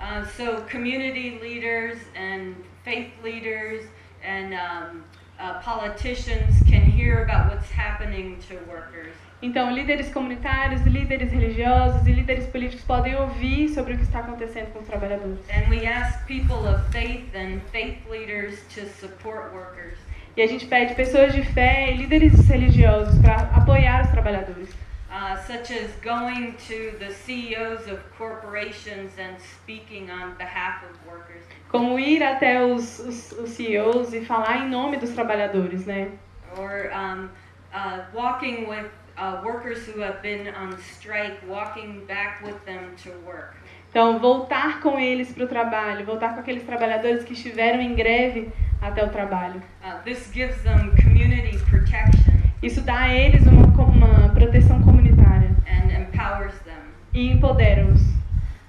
[0.00, 3.84] Uh, so community leaders and faith leaders
[4.22, 5.02] and um,
[5.40, 9.12] uh, politicians can hear about what's happening to workers.
[9.40, 14.72] Então, líderes comunitários, líderes religiosos e líderes políticos podem ouvir sobre o que está acontecendo
[14.72, 15.38] com os trabalhadores.
[15.50, 19.96] And we ask people of faith and faith leaders to support workers.
[20.38, 24.70] E a gente pede pessoas de fé e líderes religiosos para apoiar os trabalhadores.
[25.10, 31.42] Uh, such as going to the CEOs of corporations and speaking on behalf of workers.
[31.68, 36.12] Como ir até os, os, os CEOs e falar em nome dos trabalhadores, né?
[36.56, 37.28] or um,
[37.74, 43.10] uh, walking with uh, workers who have been on strike, walking back with them to
[43.26, 43.56] work.
[43.90, 48.50] Então, voltar com eles para o trabalho, voltar com aqueles trabalhadores que estiveram em greve
[48.80, 49.62] até o trabalho.
[50.04, 56.54] This gives them community protection Isso dá a eles uma, uma proteção comunitária and empowers
[56.60, 56.74] them.
[57.14, 58.02] e empodera-os.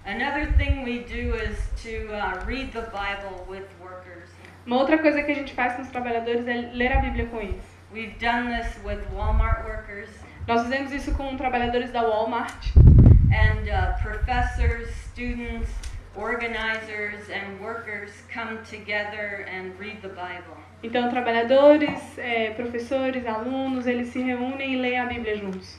[0.05, 2.07] Another thing we do is to
[2.47, 4.29] read the Bible with workers.
[4.65, 7.39] Uma outra coisa que a gente faz com os trabalhadores é ler a Bíblia com
[7.39, 7.63] eles.
[7.93, 10.09] We've done this with Walmart workers
[10.47, 12.67] Nós fizemos isso com trabalhadores da Walmart
[13.31, 15.69] and uh, professors, students,
[16.15, 20.57] organizers, and workers come together and read the Bible.
[20.81, 25.77] Então, trabalhadores, eh, professores, alunos, eles se reúnem e leem a Bíblia juntos.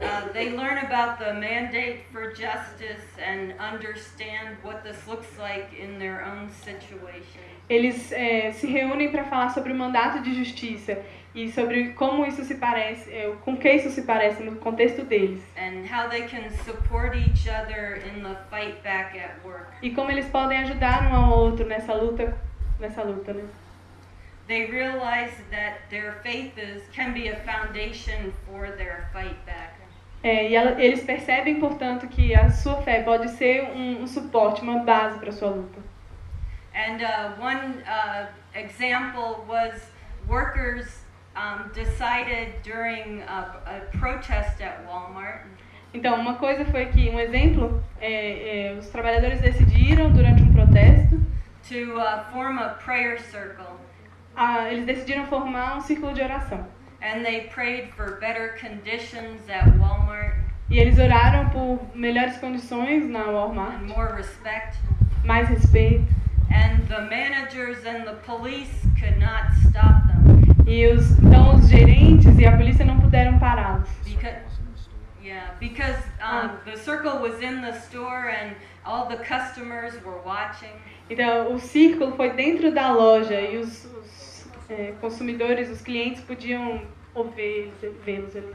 [0.00, 5.98] Uh, they learn about the mandate for justice and understand what this looks like in
[5.98, 7.42] their own situation.
[7.68, 10.98] Eles eh, se reúnem para falar sobre o mandato de justiça
[11.34, 15.42] e sobre como isso se parece, eh, com que isso se parece no contexto deles.
[15.56, 19.68] And how they can support each other in the fight back at work.
[19.82, 22.36] E como eles podem ajudar um ao outro nessa luta,
[22.80, 23.44] nessa luta, né?
[24.48, 29.79] They realize that their faith is, can be a foundation for their fight back.
[30.22, 34.60] É, e ela- eles percebem, portanto, que a sua fé pode ser um, um suporte,
[34.62, 35.80] uma base para a sua luta.
[36.74, 39.90] And uh, one uh, example was
[40.28, 41.04] workers
[41.34, 45.42] um, decided during a, a protest at Walmart
[45.92, 51.18] Então, uma coisa foi que, um exemplo, é, é, os trabalhadores decidiram, durante um protesto,
[51.68, 53.64] to uh, form a prayer circle.
[54.36, 56.64] a- eles decidiram formar um círculo de oração.
[57.02, 60.34] And they prayed for better conditions at Walmart
[60.70, 64.76] E eles oraram por melhores condições na Walmart, more respect.
[65.24, 66.04] mais respeito.
[66.52, 72.38] And the managers and the police could not stop them E os, então os gerentes
[72.38, 73.88] e a polícia não puderam pará-los.
[75.22, 80.72] yeah, because um, the circle was in the store and all the customers were watching.
[81.08, 83.84] Então, o círculo foi dentro da loja e os,
[84.70, 86.82] é, consumidores, os clientes podiam
[87.34, 88.54] vê-los ali.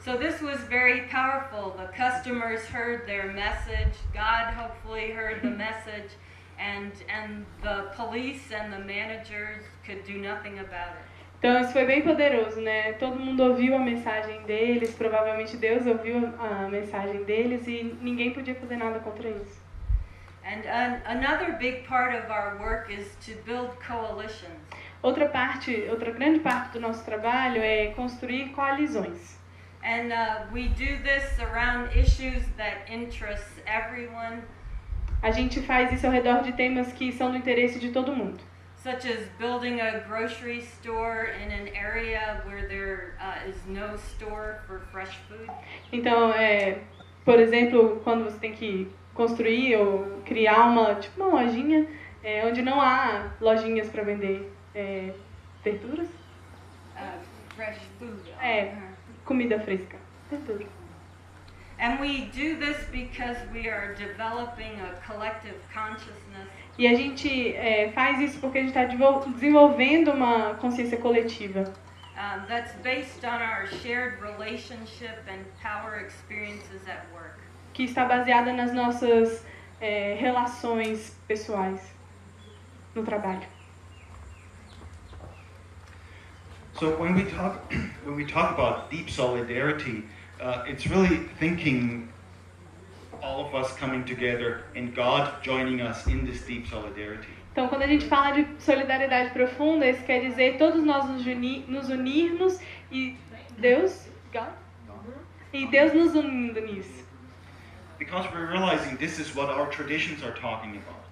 [0.00, 1.72] So this was very powerful.
[1.76, 3.94] The customers heard their message.
[4.12, 6.10] God hopefully heard the message,
[6.58, 11.04] and and the police and the managers could do nothing about it.
[11.38, 12.94] Então, isso foi bem poderoso, né?
[12.94, 18.54] Todo mundo ouviu a mensagem deles, provavelmente Deus ouviu a mensagem deles e ninguém podia
[18.54, 19.63] fazer nada contra isso.
[25.02, 29.38] Outra parte, outra grande parte do nosso trabalho é construir coalizões.
[29.82, 34.42] And uh, we do this around issues that interest everyone,
[35.22, 38.40] A gente faz isso ao redor de temas que são do interesse de todo mundo.
[38.84, 44.60] such as building a grocery store in an area where there uh, is no store
[44.66, 45.48] for fresh food.
[45.90, 46.80] Então, é,
[47.24, 51.86] por exemplo, quando você tem que construir ou criar uma, tipo uma lojinha,
[52.22, 55.12] é, onde não há lojinhas para vender é,
[55.62, 56.08] verduras,
[56.96, 57.18] Uh,
[57.56, 58.20] fresh food.
[58.40, 58.66] É.
[58.66, 58.94] Uh-huh.
[59.24, 59.96] comida fresca.
[61.80, 66.48] And we do this because we are developing a collective consciousness
[66.78, 71.64] E a gente é, faz isso porque a gente está desenvolvendo uma consciência coletiva.
[72.16, 77.40] um, that's based on our shared relationship and power experiences at work.
[77.74, 79.44] Que está baseada nas nossas
[79.80, 81.80] é, relações pessoais
[82.94, 83.42] no trabalho.
[86.78, 87.60] So when we talk
[88.04, 90.04] when we talk about deep solidarity,
[90.40, 92.08] uh, it's really thinking
[93.22, 97.28] all of us coming together and God joining us in this deep solidarity.
[97.52, 101.64] Então, quando a gente fala de solidariedade profunda, isso quer dizer todos nós nos, uni
[101.68, 102.58] nos unirmos
[102.90, 103.16] e
[103.56, 104.48] Deus, God,
[105.52, 107.03] e Deus nos unindo nisso.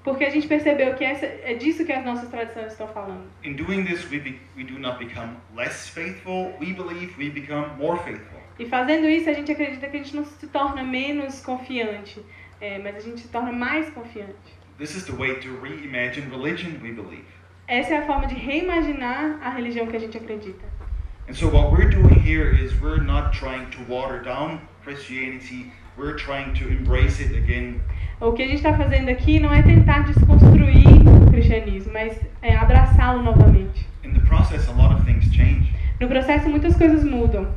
[0.05, 3.24] Porque a gente percebeu que essa, é disso que as nossas tradições estão falando.
[3.44, 6.52] In doing this, we, be, we do not become less faithful.
[6.61, 8.40] We believe we become more faithful.
[8.59, 12.20] E fazendo isso, a gente acredita que a gente não se torna menos confiante,
[12.61, 14.35] é, mas a gente se torna mais confiante.
[14.78, 17.24] This is the way to reimagine religion, we believe.
[17.68, 20.64] Essa é a forma de reimaginar a religião que a gente acredita.
[21.28, 25.72] And so what we're doing here is we're not trying to water down Christianity.
[25.96, 27.81] We're trying to embrace it again
[28.20, 30.87] O que a gente está fazendo aqui não é tentar desconstruir
[31.26, 33.87] o cristianismo, mas é abraçá-lo novamente.
[34.05, 37.52] In the process, a lot of things change, No processo, muitas coisas mudam.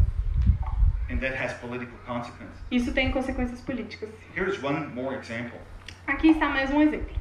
[1.10, 2.58] and that has political consequences.
[2.72, 4.10] Isso tem consequências políticas.
[4.36, 5.60] Here's one more example.
[6.08, 7.16] Aqui está mais um exemplo.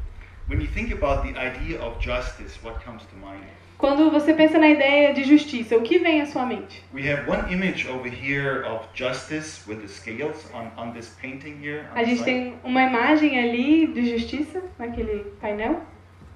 [0.48, 3.44] When you think about the idea of justice, what comes to mind?
[3.76, 6.82] Quando você pensa na ideia de justiça, o que vem à sua mente?
[6.92, 11.58] We have one image over here of justice with the scales on, on this painting
[11.60, 11.84] here.
[11.94, 15.82] A gente tem uma imagem ali de justiça naquele painel.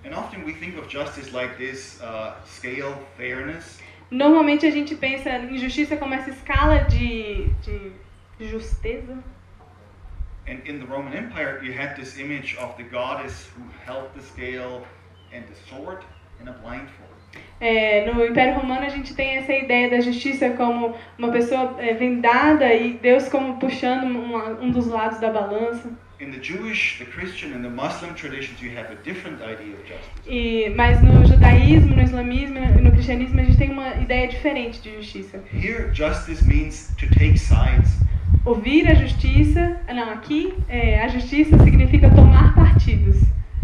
[0.04, 3.80] And often we think of justice like this uh, scale, fairness.
[4.10, 7.92] Normalmente a gente pensa em justiça como essa escala de, de
[8.48, 9.18] justeza.
[10.48, 14.22] And in the Roman Empire, you had this image of the goddess who held the
[14.22, 14.86] scale
[15.32, 16.04] and the sword
[16.40, 17.07] and a blindfold.
[17.60, 21.92] É, no Império Romano a gente tem essa ideia da justiça como uma pessoa é,
[21.94, 25.90] vendada e Deus como puxando um, um dos lados da balança.
[26.20, 29.86] In the Jewish, the Christian, and the Muslim traditions, you have a different idea of
[29.86, 30.10] justice.
[30.26, 34.80] E, mas no judaísmo, no islamismo e no cristianismo a gente tem uma ideia diferente
[34.80, 35.40] de justiça.
[35.52, 38.00] Here, justice means to take sides.
[38.44, 43.22] Ouvir a justiça, não, aqui é, a justiça significa tomar partidos.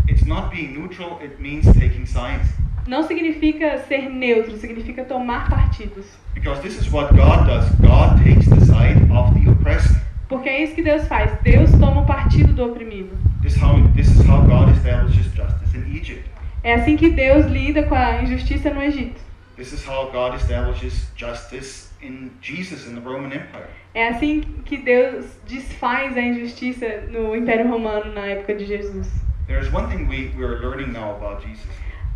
[0.09, 2.49] It's not being neutral, it means taking sides.
[2.87, 6.05] Não significa ser neutro, significa tomar partidos.
[6.35, 7.69] Because this is what God does.
[7.81, 9.97] God takes the side of the oppressed.
[10.29, 11.33] Porque é isso que Deus faz.
[11.43, 13.17] Deus toma o partido do oprimido.
[13.43, 16.29] This, how, this is how God establishes justice in Egypt.
[16.63, 19.21] É assim que Deus lida com a injustiça no Egito.
[19.57, 23.69] This is how God establishes justice in Jesus in the Roman Empire.
[23.95, 29.09] É assim que Deus desfaz a injustiça no Império Romano na época de Jesus.
[29.47, 31.69] There is one thing we, we are learning now about Jesus.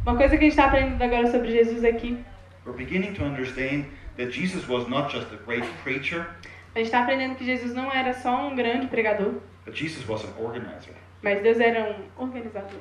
[0.06, 2.18] Uma coisa que a gente está aprendendo agora sobre Jesus aqui,
[2.64, 3.86] We're beginning to understand
[4.16, 6.26] that Jesus was not just a great preacher,
[6.74, 9.34] a gente está aprendendo que Jesus não era só um grande pregador,
[9.64, 10.94] but Jesus was an organizer.
[11.22, 11.82] mas Deus era
[12.18, 12.80] um organizador.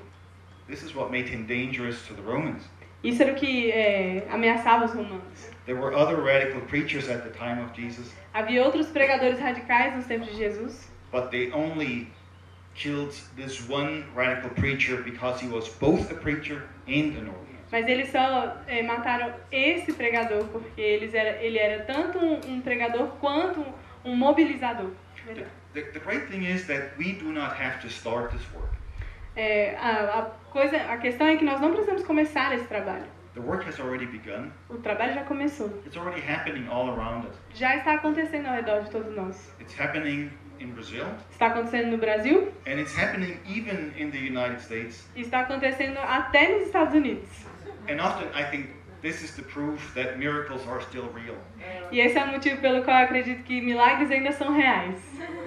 [0.68, 2.70] This is what made him dangerous to the Romans.
[3.04, 5.50] Isso era o que é, ameaçava os romanos.
[5.66, 10.06] There were other radical preachers at the time of Jesus, Havia outros pregadores radicais nos
[10.06, 12.08] tempos de Jesus, but they only
[12.78, 17.58] killed this one radical preacher because he was both a preacher and an organizer.
[17.72, 22.62] mas eles só é, mataram esse pregador porque eles era, ele era tanto um, um
[22.62, 23.66] pregador quanto
[24.06, 24.92] um mobilizador.
[25.26, 28.70] The, the, the great thing is that we do not have to start this work.
[29.36, 30.22] É, a, a
[30.52, 33.06] coisa, a questão é que nós não precisamos começar esse trabalho.
[33.34, 34.50] The work has already begun.
[34.70, 35.68] O trabalho já começou.
[35.86, 37.36] It's already happening all around us.
[37.54, 39.54] Já está acontecendo ao redor de todos nós.
[39.60, 44.60] It's happening in Brazil, Está acontecendo no Brasil and it's happening even in the United
[44.62, 45.08] States.
[45.16, 47.28] e está acontecendo até nos Estados Unidos.
[47.90, 48.70] And often I think
[49.02, 51.36] this is the proof that miracles are still real.
[51.92, 55.00] E esse é o motivo pelo qual eu acredito que milagres ainda são reais.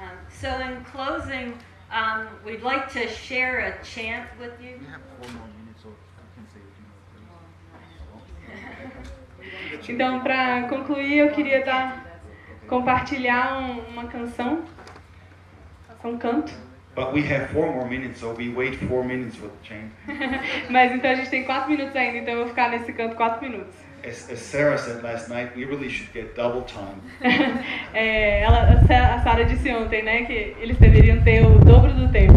[0.00, 1.54] Um, so in closing,
[1.90, 4.78] um, we'd like to share a chant with you.
[4.78, 5.96] We have four more minutes, so you
[6.36, 6.86] can say a few
[9.74, 12.20] more Então, para concluir, eu queria dar,
[12.68, 14.60] compartilhar um- uma canção,
[16.04, 16.52] um canto.
[16.94, 19.90] But we have four more minutes, so we wait four minutes for the change.
[20.70, 23.40] Mas então a gente tem quatro minutos ainda, então eu vou ficar nesse canto quatro
[23.48, 23.74] minutos.
[24.04, 27.00] As, as Sarah said last night, we really should get double time.
[27.94, 31.92] É, ela, a Sa- a Sara disse ontem, né, que eles deveriam ter o dobro
[31.92, 32.34] do tempo.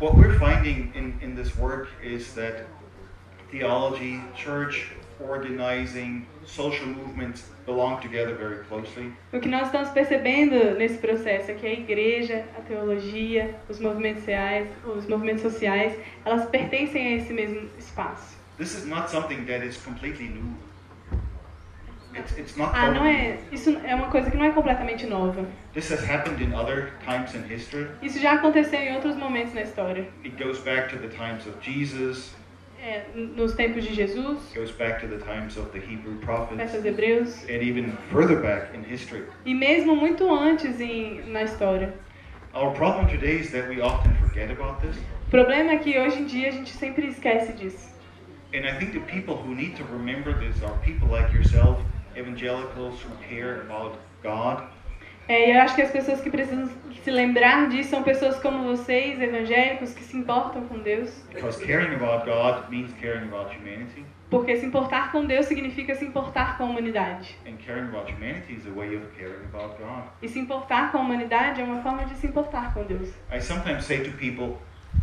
[0.00, 2.64] What we're finding in, in this work is that
[3.52, 4.88] theology, church,
[5.20, 9.12] organizing, social movements belong together very closely.
[9.32, 14.24] O que nós estamos percebendo nesse processo é que a igreja, a teologia, os movimentos
[14.24, 18.36] sociais, os movimentos sociais, elas pertencem a esse mesmo espaço.
[18.58, 20.56] This is not something that is completely new.
[22.14, 23.38] It's, it's not Ah, não é.
[23.50, 25.46] Isso é uma coisa que não é completamente nova.
[25.72, 27.86] This has happened in other times in history.
[28.02, 30.06] Isso já aconteceu em outros momentos na história.
[30.24, 32.34] It goes back to the times of Jesus,
[32.84, 36.84] É, nos tempos de Jesus, goes back to the times of the Hebrew prophets, peças
[36.84, 39.24] hebreus, and even further back in history.
[39.46, 41.94] e mesmo muito antes em, na história.
[42.52, 44.96] Our problem today is that we often forget about this.
[45.28, 47.88] O problema é que hoje em dia a gente sempre esquece disso.
[48.52, 51.80] And I think the people who need to remember this are people like yourself,
[52.16, 54.64] evangelicals who care about God,
[55.28, 56.68] É, eu acho que as pessoas que precisam
[57.02, 61.10] se lembrar disso são pessoas como vocês, evangélicos, que se importam com Deus.
[64.30, 67.36] Porque se importar com Deus significa se importar com a humanidade.
[67.46, 70.04] and caring about humanity is a way of caring about God.
[70.22, 73.08] E se importar com a humanidade é uma forma de se importar com Deus.
[73.30, 74.58] I sometimes say to people,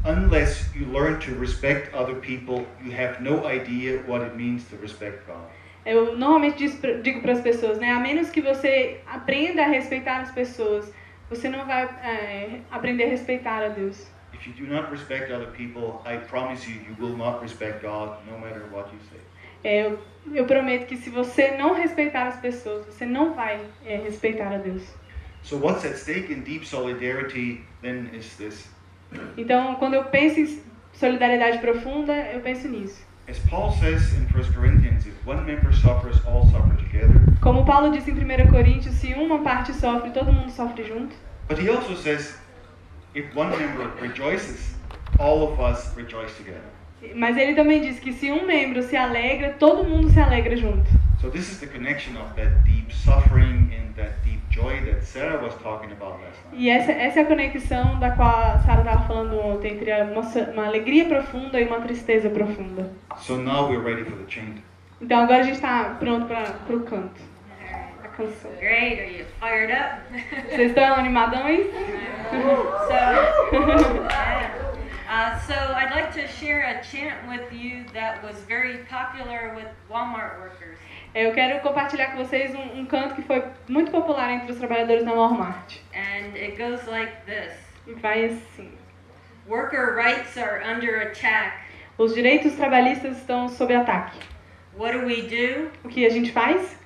[0.05, 4.77] unless you learn to respect other people, you have no idea what it means to
[4.77, 5.45] respect God.
[5.85, 6.67] Eu normalmente
[7.01, 7.91] digo para as pessoas, né?
[7.91, 10.91] A menos que você aprenda a respeitar as pessoas,
[11.29, 14.07] você não vai é, aprender a respeitar a Deus.
[14.33, 18.17] If you do not respect other people, I promise you, you will not respect God
[18.29, 19.19] no matter what you say.
[19.63, 19.91] É,
[20.33, 24.57] eu, prometo que se você não respeitar as pessoas, você não vai é, respeitar a
[24.57, 24.83] Deus.
[25.43, 28.69] So, what's at stake in deep solidarity then is this.
[29.37, 30.61] Então, quando eu penso em
[30.93, 33.08] solidariedade profunda, eu penso nisso.
[33.29, 37.13] As Paul says in 1 Corinthians, if one member suffers, all suffer together.
[37.41, 41.15] Como Paulo disse em 1 Coríntios, se uma parte sofre, todo mundo sofre junto.
[41.47, 42.33] But he also says,
[43.13, 44.73] if one member rejoices,
[45.19, 46.71] all of us rejoice together.
[47.13, 50.89] Mas ele também diz que se um membro se alegra, todo mundo se alegra junto.
[51.21, 55.41] So, this is the connection of that deep suffering and that deep joy that Sarah
[55.41, 56.61] was talking about last night.
[56.61, 60.05] E essa, essa é a conexão da qual a Sara estava falando ontem, entre a
[60.05, 62.91] nossa, uma alegria profunda e uma tristeza profunda.
[63.17, 64.61] So, now we're ready for the change.
[65.01, 67.21] Então agora a gente está pronto para o canto,
[68.03, 68.51] a canção.
[68.59, 68.99] Great.
[68.99, 70.01] Are you fired up?
[70.49, 71.67] Vocês estão animadões?
[72.31, 72.91] so,
[74.03, 74.69] yeah.
[75.09, 79.65] Uh, so I'd like to share a chant with you that was very popular with
[79.89, 80.77] Walmart workers.
[81.13, 84.57] É, Eu quero compartilhar com vocês um, um canto que foi muito popular entre os
[84.57, 85.77] trabalhadores na Walmart.
[85.93, 87.53] And it goes like this.
[88.01, 88.71] Vai assim.
[89.47, 91.57] Worker rights are under attack.
[91.97, 94.19] Os direitos trabalhistas estão sob ataque.
[94.77, 95.71] What do we do?
[95.83, 96.77] O que a gente faz?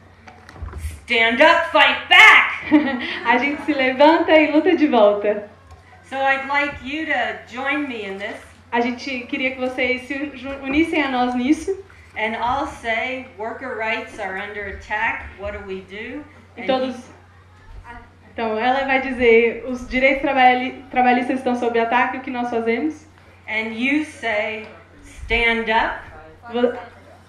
[1.02, 3.04] Stand up, fight back!
[3.28, 5.50] a gente se levanta e luta de volta.
[6.04, 8.54] So I'd like you to join me in this.
[8.74, 10.16] a gente queria que vocês se
[10.64, 11.78] unissem a nós nisso.
[12.16, 15.26] And I'll say worker rights are under attack.
[15.40, 16.24] What do we do?
[16.56, 16.96] E And todos.
[18.32, 23.08] Então, ela vai dizer: os direitos trabalhi- trabalhistas estão sob ataque, o que nós fazemos?
[23.48, 24.68] And you say,
[25.04, 26.02] stand up,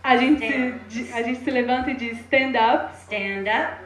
[0.03, 0.47] A gente,
[0.89, 2.95] se, a gente se levanta e diz: stand up.
[2.97, 3.77] stand up,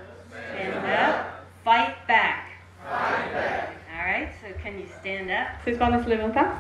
[0.50, 1.24] stand up,
[1.64, 2.44] fight back.
[2.84, 5.62] All right, so can you stand up?
[5.64, 6.56] Vocês podem se levantar?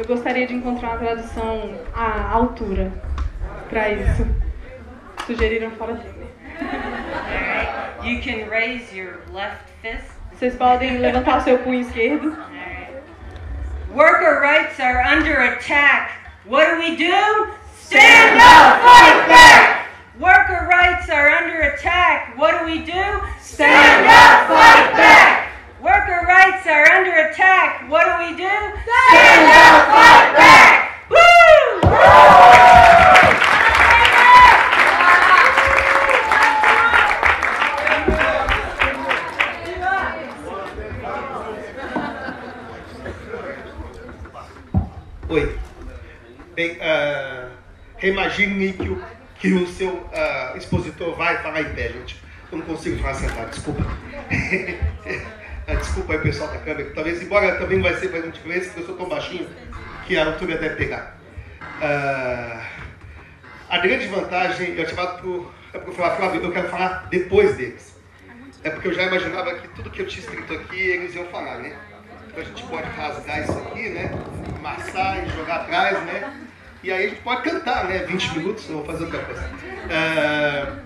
[0.00, 2.90] Eu gostaria de encontrar uma tradução à altura
[3.68, 4.26] para isso.
[5.26, 6.08] Sugeriram fora right,
[8.02, 10.10] you can raise your left fist.
[10.32, 12.34] Vocês podem levantar o seu punho esquerdo.
[13.94, 16.12] Worker rights are under attack.
[16.46, 17.52] What do we do?
[17.78, 19.86] Stand up, fight back.
[20.18, 22.38] Worker rights are under attack.
[22.38, 23.20] What do we do?
[23.38, 25.49] Stand up, fight back.
[25.82, 27.88] Worker rights are under attack.
[27.88, 28.42] What do we do?
[28.42, 31.08] Stand up, fight back.
[31.08, 31.16] Woo!
[45.30, 45.58] Oi.
[46.54, 47.48] Bem, ah,
[47.96, 49.02] reimagine que o,
[49.38, 52.20] que o seu ah, expositor vai falar em pé, gente.
[52.52, 53.82] Eu não consigo falar sentado, desculpa.
[55.70, 56.90] Ah, desculpa aí, pessoal da câmera.
[56.92, 59.48] Talvez, embora também vai ser mais diferença, porque eu sou tão baixinho
[60.04, 61.16] que a altura deve pegar.
[61.80, 62.66] Ah,
[63.68, 67.56] a grande vantagem, eu falado pro, é porque eu falava, Flávio, eu quero falar depois
[67.56, 67.96] deles.
[68.64, 71.58] É porque eu já imaginava que tudo que eu tinha escrito aqui eles iam falar,
[71.58, 71.78] né?
[72.26, 74.10] Então a gente pode rasgar isso aqui, né?
[74.58, 76.48] Amassar e jogar atrás, né?
[76.82, 77.98] E aí a gente pode cantar, né?
[77.98, 79.50] 20 minutos, não vou fazer outra coisa.
[79.88, 80.78] Ah,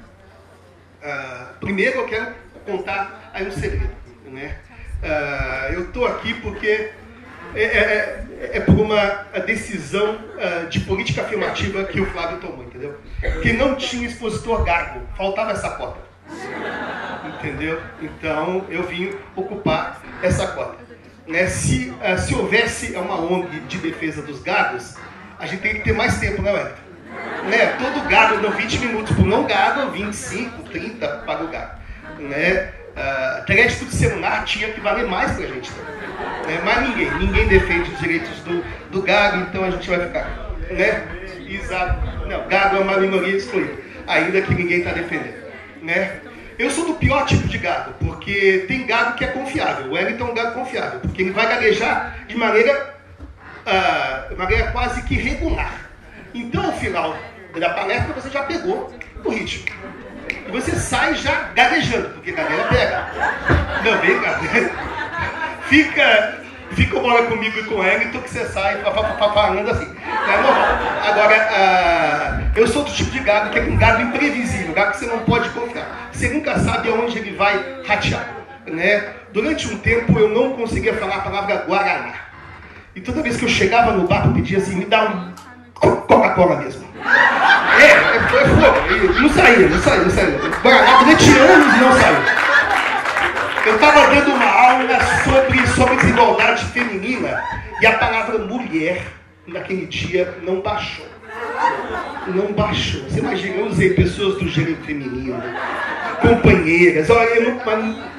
[1.02, 2.34] ah, primeiro eu quero
[2.66, 4.58] contar aí um segredo, né?
[5.02, 6.90] Ah, eu estou aqui porque
[7.54, 8.24] é, é-
[8.54, 9.04] é por uma
[9.46, 12.98] decisão ah, de política afirmativa que o Flávio tomou, entendeu?
[13.42, 15.98] Que não tinha expositor gago, faltava essa cota.
[17.38, 17.80] Entendeu?
[18.00, 20.76] Então eu vim ocupar essa cota.
[21.26, 21.46] Né?
[21.46, 24.96] Se, ah, se houvesse uma ONG de defesa dos gados,
[25.38, 26.84] a gente tem que ter mais tempo, né, Wellington?
[27.48, 27.66] Né?
[27.78, 31.78] Todo gado dão 20 minutos para o não gado, 25, 30 para o gado.
[32.18, 32.72] Né?
[32.96, 35.70] Ah, crédito de celular tinha que valer mais para a gente.
[35.72, 36.60] Né?
[36.64, 40.52] Mas ninguém, ninguém defende os direitos do, do gado, então a gente vai ficar.
[40.70, 41.04] Né?
[41.48, 42.26] Exato.
[42.28, 43.74] Não, gado é uma minoria excluída,
[44.06, 45.44] ainda que ninguém está defendendo.
[45.82, 46.20] Né?
[46.56, 49.86] Eu sou do pior tipo de gado, porque tem gado que é confiável.
[49.86, 52.94] O Wellington é um gado confiável, porque ele vai gaguejar de maneira,
[53.66, 55.90] ah, de maneira quase que regular.
[56.32, 57.16] Então, ao final
[57.58, 58.92] da palestra, você já pegou
[59.24, 59.64] o ritmo.
[60.46, 63.06] E você sai já gaguejando, porque gagueira pega.
[63.84, 64.70] Não, vem, gagueira.
[65.68, 66.38] Fica,
[66.72, 69.94] fica uma hora comigo e com o Wellington que você sai falando assim.
[70.06, 70.78] É normal.
[71.04, 74.98] Agora, ah, eu sou do tipo de gado que é um gado imprevisível, gado que
[74.98, 76.10] você não pode confiar.
[76.12, 78.26] Você nunca sabe aonde ele vai ratear.
[78.66, 79.12] Né?
[79.32, 82.14] Durante um tempo eu não conseguia falar a palavra Guaraná.
[82.94, 85.32] E toda vez que eu chegava no bar, eu pedia assim, me dá um
[85.74, 86.83] Co- Coca-Cola mesmo.
[87.04, 88.42] É, é, foi.
[88.94, 90.38] E Não saía, não saía, não saía.
[90.62, 92.44] Guaraná durante anos não saiu.
[93.66, 97.42] Eu estava dando uma aula sobre, sobre desigualdade feminina
[97.80, 99.02] e a palavra mulher
[99.46, 101.06] naquele dia não baixou.
[102.26, 103.02] Não baixou.
[103.04, 105.42] Você imagina, eu usei pessoas do gênero feminino,
[106.20, 108.14] companheiras, olha, eu não.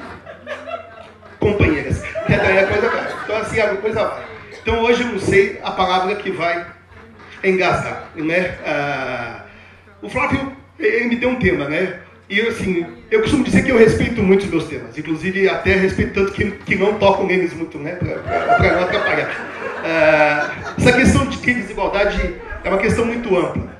[1.38, 2.02] Companheiras.
[2.28, 3.14] Daí a coisa.
[3.24, 4.22] Então assim, a coisa vai.
[4.60, 6.66] Então hoje eu não sei a palavra que vai
[7.42, 8.56] engasgar, né?
[8.64, 9.44] Ah,
[10.02, 12.00] o Flávio, ele me deu um tema, né?
[12.28, 16.14] E assim, eu costumo dizer que eu respeito muito os meus temas, inclusive até respeito
[16.14, 17.92] tanto que, que não tocam neles muito, né?
[17.92, 19.30] Pra não atrapalhar.
[19.84, 22.34] Ah, essa questão de desigualdade
[22.64, 23.76] é uma questão muito ampla.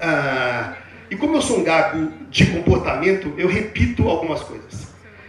[0.00, 0.74] Ah,
[1.10, 4.86] e como eu sou um gago de comportamento, eu repito algumas coisas.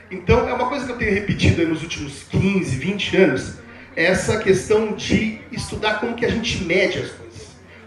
[0.10, 3.58] Então, é uma coisa que eu tenho repetido nos últimos 15, 20 anos,
[3.96, 7.27] é essa questão de estudar como que a gente mede as coisas.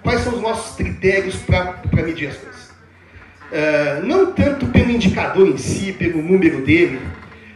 [0.03, 2.70] Quais são os nossos critérios para medir as coisas.
[3.53, 7.01] Ah, não tanto pelo indicador em si, pelo número dele,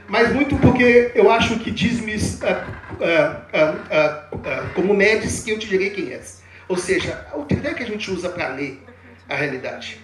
[0.08, 5.90] mas muito porque eu acho que diz-me ah, ah, como medes que eu te direi
[5.90, 6.42] quem és.
[6.68, 8.82] Ou seja, o critério que a gente usa para ler
[9.28, 9.98] a realidade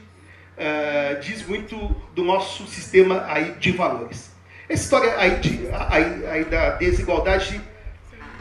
[0.59, 1.76] ah, diz muito
[2.14, 4.30] do nosso sistema aí de valores.
[4.68, 7.61] Essa história aí, de- aí- aí da desigualdade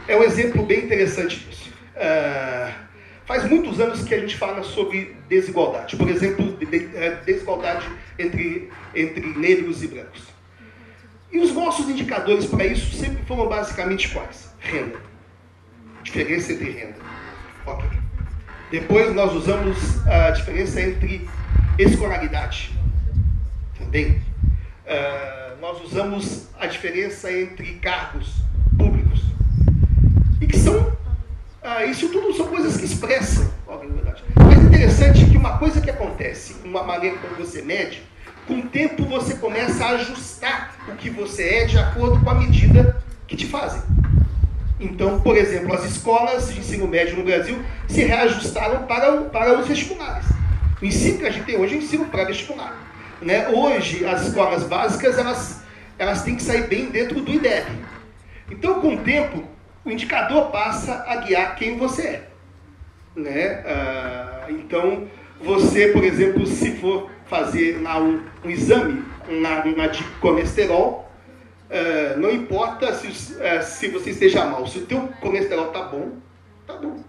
[0.06, 1.72] é um exemplo bem interessante disso.
[1.96, 2.72] Ah,
[3.30, 5.94] faz muitos anos que a gente fala sobre desigualdade.
[5.94, 10.24] Por exemplo, eh, desigualdade entre, entre negros e brancos.
[11.30, 14.52] E os nossos indicadores para isso sempre foram basicamente quais?
[14.58, 14.98] Renda.
[16.02, 16.96] diferença entre renda.
[17.66, 17.88] Ok.
[18.72, 21.30] Depois nós usamos a diferença entre
[21.78, 22.72] escolaridade.
[23.78, 24.20] Também.
[24.86, 28.42] Uh, nós usamos a diferença entre cargos
[28.76, 29.22] públicos.
[30.40, 30.98] E que são.
[31.62, 34.24] Uh, isso tudo são coisas que expressam a verdade.
[34.34, 38.02] Mas é interessante que uma coisa que acontece, uma maneira como você mede,
[38.46, 42.34] com o tempo você começa a ajustar o que você é de acordo com a
[42.34, 43.82] medida que te fazem.
[44.80, 49.68] Então, por exemplo, as escolas de ensino médio no Brasil se reajustaram para, para os
[49.68, 50.26] vestibulares.
[50.80, 52.74] O ensino que a gente tem hoje é ensino pré-vestibular.
[53.20, 53.48] Né?
[53.48, 55.60] Hoje, as escolas básicas elas,
[55.98, 57.66] elas têm que sair bem dentro do IDEB.
[58.50, 59.44] Então, com o tempo,
[59.84, 62.28] o indicador passa a guiar quem você é.
[63.16, 63.64] Né?
[63.66, 65.08] Ah, então,
[65.40, 71.10] você, por exemplo, se for fazer um, um exame na, na de colesterol,
[71.70, 76.12] uh, não importa se, uh, se você esteja mal, se o teu colesterol tá bom,
[76.66, 76.88] tá bom.
[76.88, 77.02] uh,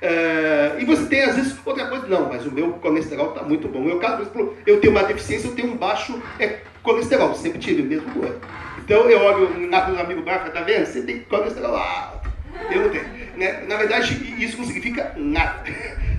[0.80, 3.84] e você tem, às vezes, outra coisa, não, mas o meu colesterol tá muito bom.
[3.84, 7.58] Eu, caso, por exemplo, eu tenho uma deficiência, eu tenho um baixo é, colesterol, sempre
[7.58, 8.40] tive mesmo gordo.
[8.90, 10.84] Então eu olho na no amigo Bafa, tá vendo?
[10.84, 12.28] Você tem colesterol alto.
[12.72, 13.04] Eu não tenho.
[13.36, 13.62] Né?
[13.68, 15.62] Na verdade, isso não significa nada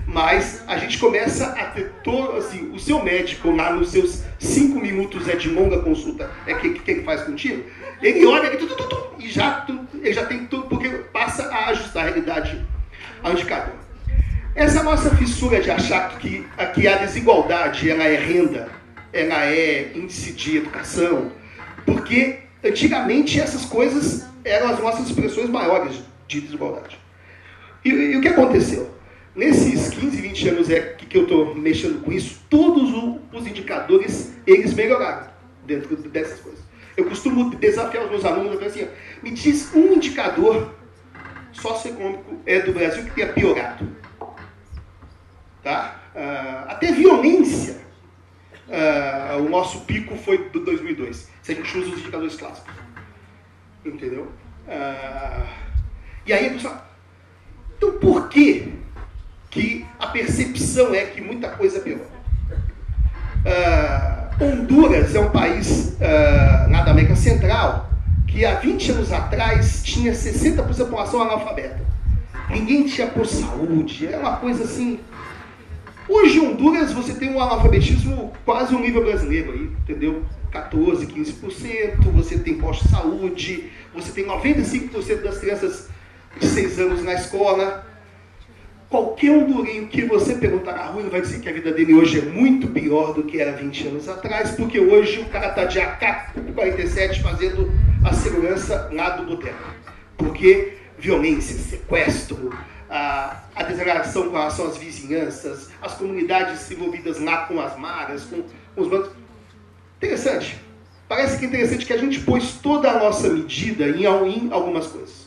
[0.06, 4.78] mas a gente começa a ter todo, assim, o seu médico lá nos seus cinco
[4.78, 7.64] minutos é de longa consulta, é que, que ele faz contigo,
[8.02, 12.02] ele olha tu, tu, tu, e já, ele já tem tudo, porque passa a ajustar
[12.02, 12.60] a realidade
[13.22, 13.74] ao indicador.
[14.54, 18.68] Essa nossa fissura de achar que, que a desigualdade ela é renda,
[19.14, 21.32] ela é índice de educação,
[21.86, 26.98] porque antigamente essas coisas eram as nossas expressões maiores de desigualdade.
[27.84, 28.90] E, e o que aconteceu?
[29.34, 32.92] Nesses 15, 20 anos é que, eu estou mexendo com isso, todos
[33.32, 35.28] os indicadores, eles melhoraram
[35.66, 36.60] dentro dessas coisas.
[36.96, 38.86] Eu costumo desafiar os meus alunos, assim,
[39.22, 40.74] me diz um indicador
[41.52, 43.88] socioeconômico é do Brasil que tenha piorado.
[45.62, 46.02] Tá?
[46.14, 47.81] Uh, até violência.
[48.72, 52.72] Uh, o nosso pico foi do 2002, se a gente usa os indicadores clássicos.
[53.84, 54.32] Entendeu?
[54.66, 55.46] Uh,
[56.24, 58.72] e aí, então por que
[59.50, 62.06] que a percepção é que muita coisa piorou.
[63.44, 65.98] Uh, Honduras é um país
[66.70, 67.90] na América Central
[68.26, 71.80] que há 20 anos atrás tinha 60% da população analfabeta.
[72.48, 75.00] Ninguém tinha por saúde, é uma coisa assim.
[76.08, 80.24] Hoje em Honduras você tem um analfabetismo quase um nível brasileiro aí, entendeu?
[80.50, 85.88] 14, 15%, você tem posto de saúde, você tem 95% das crianças
[86.38, 87.86] de 6 anos na escola,
[88.92, 92.22] Qualquer hondurinho que você perguntar na rua, vai dizer que a vida dele hoje é
[92.26, 97.22] muito pior do que era 20 anos atrás, porque hoje o cara está de AK-47
[97.22, 97.72] fazendo
[98.04, 99.64] a segurança lá do boteco.
[100.14, 102.52] Porque violência, sequestro,
[102.92, 108.44] a, a desagradação com relação às vizinhanças, as comunidades envolvidas lá com as maras, com
[108.76, 109.12] os bancos.
[109.96, 110.60] Interessante.
[111.08, 114.88] Parece que é interessante que a gente pôs toda a nossa medida em, em algumas
[114.88, 115.26] coisas.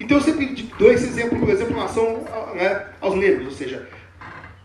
[0.00, 2.24] Então eu sempre dou esse exemplo, por exemplo, em relação
[2.54, 3.88] né, aos negros, ou seja,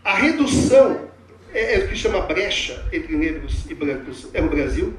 [0.02, 1.08] a redução
[1.52, 4.94] é, é, o que chama brecha entre negros e brancos é o Brasil,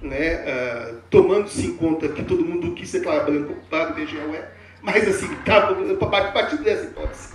[0.00, 4.48] né, uh, tomando-se em conta que todo mundo quis declarar branco para o região é,
[4.82, 7.34] mas assim, tá, a partir dessa hipótese,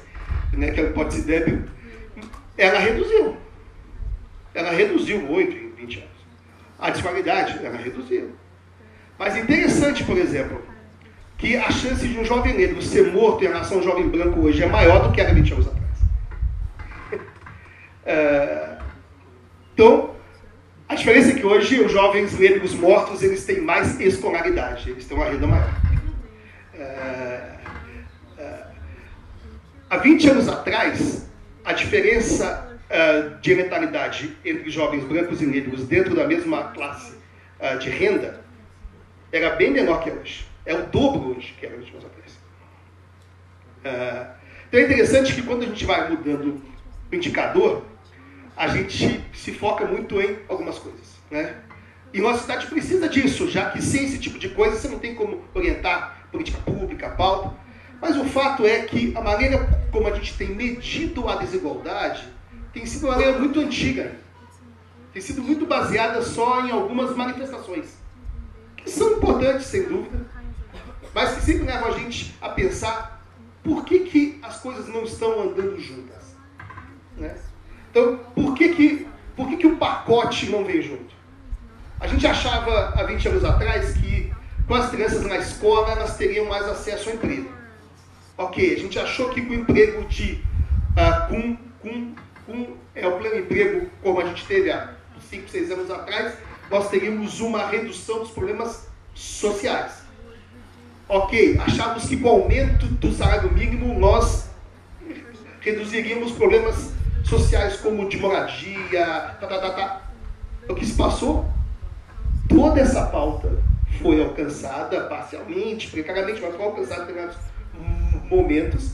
[0.53, 1.63] né, que é a hipótese débil,
[2.57, 3.37] ela reduziu.
[4.53, 6.09] Ela reduziu 8 em 20 anos.
[6.79, 8.31] A disparidade, ela reduziu.
[9.17, 10.61] Mas interessante, por exemplo,
[11.37, 14.39] que a chance de um jovem negro ser morto em relação a um jovem branco
[14.39, 15.85] hoje é maior do que era 20 anos atrás.
[18.07, 18.77] É,
[19.73, 20.11] então,
[20.87, 25.17] a diferença é que hoje os jovens negros mortos eles têm mais escolaridade, eles têm
[25.17, 25.73] uma renda maior.
[26.75, 27.34] É,
[29.89, 31.29] há 20 anos atrás,
[31.63, 32.63] a diferença
[33.41, 37.15] de letalidade entre jovens brancos e negros dentro da mesma classe
[37.79, 38.45] de renda
[39.31, 40.45] era bem menor que hoje.
[40.65, 42.31] É o dobro hoje que era 20 anos atrás.
[43.85, 44.35] Uh,
[44.67, 46.61] então é interessante que quando a gente vai mudando
[47.11, 47.83] o indicador,
[48.55, 51.15] a gente se foca muito em algumas coisas.
[51.29, 51.55] Né?
[52.13, 55.13] E nossa cidade precisa disso, já que sem esse tipo de coisa você não tem
[55.13, 57.53] como orientar política pública, pauta.
[58.01, 62.27] Mas o fato é que a maneira como a gente tem medido a desigualdade
[62.73, 64.15] tem sido uma maneira muito antiga.
[65.13, 67.97] Tem sido muito baseada só em algumas manifestações.
[68.75, 70.25] Que são importantes, sem dúvida,
[71.13, 73.25] mas que sempre leva a gente a pensar
[73.63, 76.35] por que, que as coisas não estão andando juntas.
[77.15, 77.33] Né?
[77.89, 81.15] Então, por que, que, por que, que o pacote não vem junto?
[81.99, 84.33] A gente achava há 20 anos atrás que
[84.67, 87.54] com as crianças na escola elas teriam mais acesso ao emprego.
[88.37, 90.43] Ok, a gente achou que com o emprego de.
[90.91, 91.57] Uh, com,
[92.45, 94.93] com, é, o pleno emprego, como a gente teve há
[95.29, 96.37] 5, 6 anos atrás,
[96.69, 100.03] nós teríamos uma redução dos problemas sociais.
[101.07, 104.49] Ok, achávamos que com o aumento do salário mínimo nós
[105.61, 106.91] reduziríamos problemas
[107.23, 109.05] sociais como de moradia,
[109.39, 110.01] tá, tá, tá, tá.
[110.67, 111.45] O que se passou?
[112.49, 113.63] Toda essa pauta
[114.01, 117.37] foi alcançada parcialmente, precariamente, mas foi alcançada em determinados
[118.29, 118.93] momentos.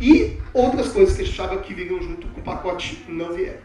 [0.00, 3.60] E outras coisas que achava que viriam junto com o pacote não vieram.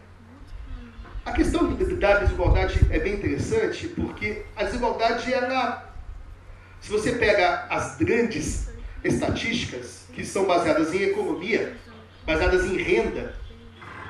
[1.26, 5.94] A questão da desigualdade é bem interessante, porque a desigualdade, ela,
[6.80, 8.70] se você pega as grandes
[9.04, 11.78] estatísticas, que são baseadas em economia,
[12.26, 13.36] baseadas em renda,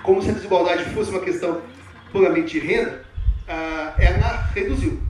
[0.04, 1.62] como se a desigualdade fosse uma questão
[2.12, 3.04] puramente de renda,
[3.48, 5.02] ah, ela reduziu.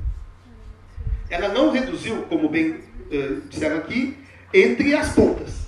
[1.30, 4.18] Ela não reduziu, como bem uh, disseram aqui,
[4.54, 5.68] entre as pontas.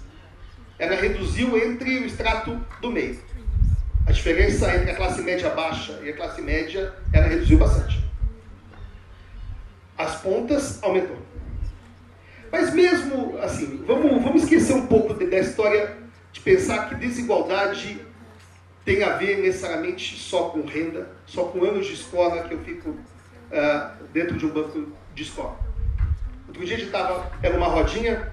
[0.77, 3.19] Ela reduziu entre o extrato do meio.
[4.05, 8.03] A diferença entre a classe média baixa e a classe média, ela reduziu bastante.
[9.97, 11.17] As pontas aumentou.
[12.51, 15.97] Mas mesmo assim, vamos, vamos esquecer um pouco da história
[16.31, 17.99] de pensar que desigualdade
[18.83, 22.89] tem a ver necessariamente só com renda, só com anos de escola que eu fico
[22.89, 25.57] uh, dentro de um banco de escola.
[26.47, 28.32] Outro dia a gente estava, era uma rodinha,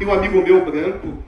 [0.00, 1.24] e um amigo meu branco,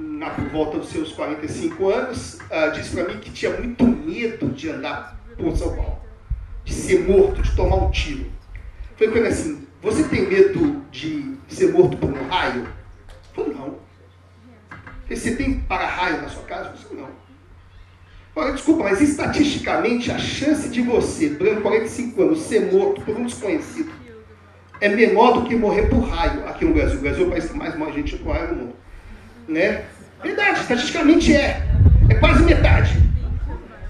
[0.00, 4.70] na, volta dos seus 45 anos, uh, disse para mim que tinha muito medo de
[4.70, 6.00] andar por São Paulo,
[6.64, 8.26] de ser morto, de tomar um tiro.
[8.96, 12.66] Falei para ele assim, você tem medo de ser morto por um raio?
[13.32, 13.76] Falei, não.
[15.08, 16.70] Você tem para-raio na sua casa?
[16.70, 17.10] Eu falei, não.
[18.34, 23.26] Olha, desculpa, mas estatisticamente a chance de você, branco 45 anos, ser morto por um
[23.26, 23.97] desconhecido
[24.80, 26.98] é menor do que morrer por raio aqui no Brasil.
[26.98, 28.76] O Brasil é o país que mais morre gente por raio no mundo.
[29.46, 29.84] Né?
[30.22, 31.62] Verdade, estatisticamente é.
[32.08, 32.96] É quase metade.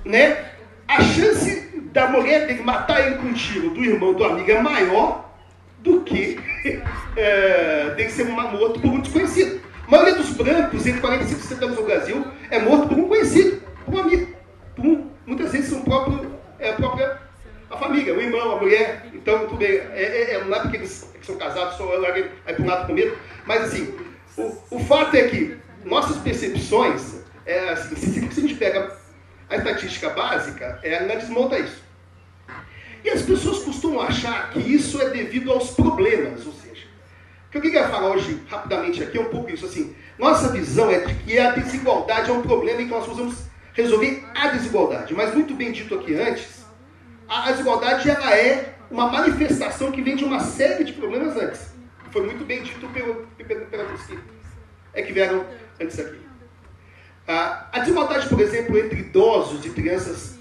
[0.04, 0.44] Né?
[0.86, 4.60] A chance da mulher dele matar ele com um tiro do irmão do amigo é
[4.60, 5.34] maior
[5.80, 6.38] do que
[7.16, 9.60] é, que ser morto por um desconhecido.
[9.86, 13.08] A maioria dos brancos, entre 45 e 60 anos no Brasil, é morto por um
[13.08, 14.28] conhecido, por um amigo.
[14.76, 17.27] Por um, muitas vezes são próprio, é a própria
[17.70, 19.06] a família, o irmão, a mulher.
[19.12, 19.70] Então, tudo bem.
[19.70, 22.66] É, é, é não é porque eles são casados, só eu larguei aí para um
[22.66, 23.16] lado com medo.
[23.46, 23.94] Mas, assim,
[24.36, 28.96] o, o fato é que nossas percepções, é, assim, se, se a gente pega
[29.48, 31.82] a estatística básica, ela desmonta isso.
[33.04, 36.86] E as pessoas costumam achar que isso é devido aos problemas, ou seja,
[37.46, 40.90] o que eu queria falar hoje, rapidamente aqui, é um pouco isso, assim, nossa visão
[40.90, 45.14] é de que a desigualdade é um problema e que nós precisamos resolver a desigualdade.
[45.14, 46.57] Mas muito bem dito aqui antes,
[47.28, 51.72] a desigualdade ela é uma manifestação que vem de uma série de problemas antes.
[52.10, 54.18] Foi muito bem dito pelo, pelo, pelos que
[54.94, 55.44] é que vieram
[55.80, 56.18] antes aqui.
[57.26, 60.38] A desigualdade, por exemplo, entre idosos e crianças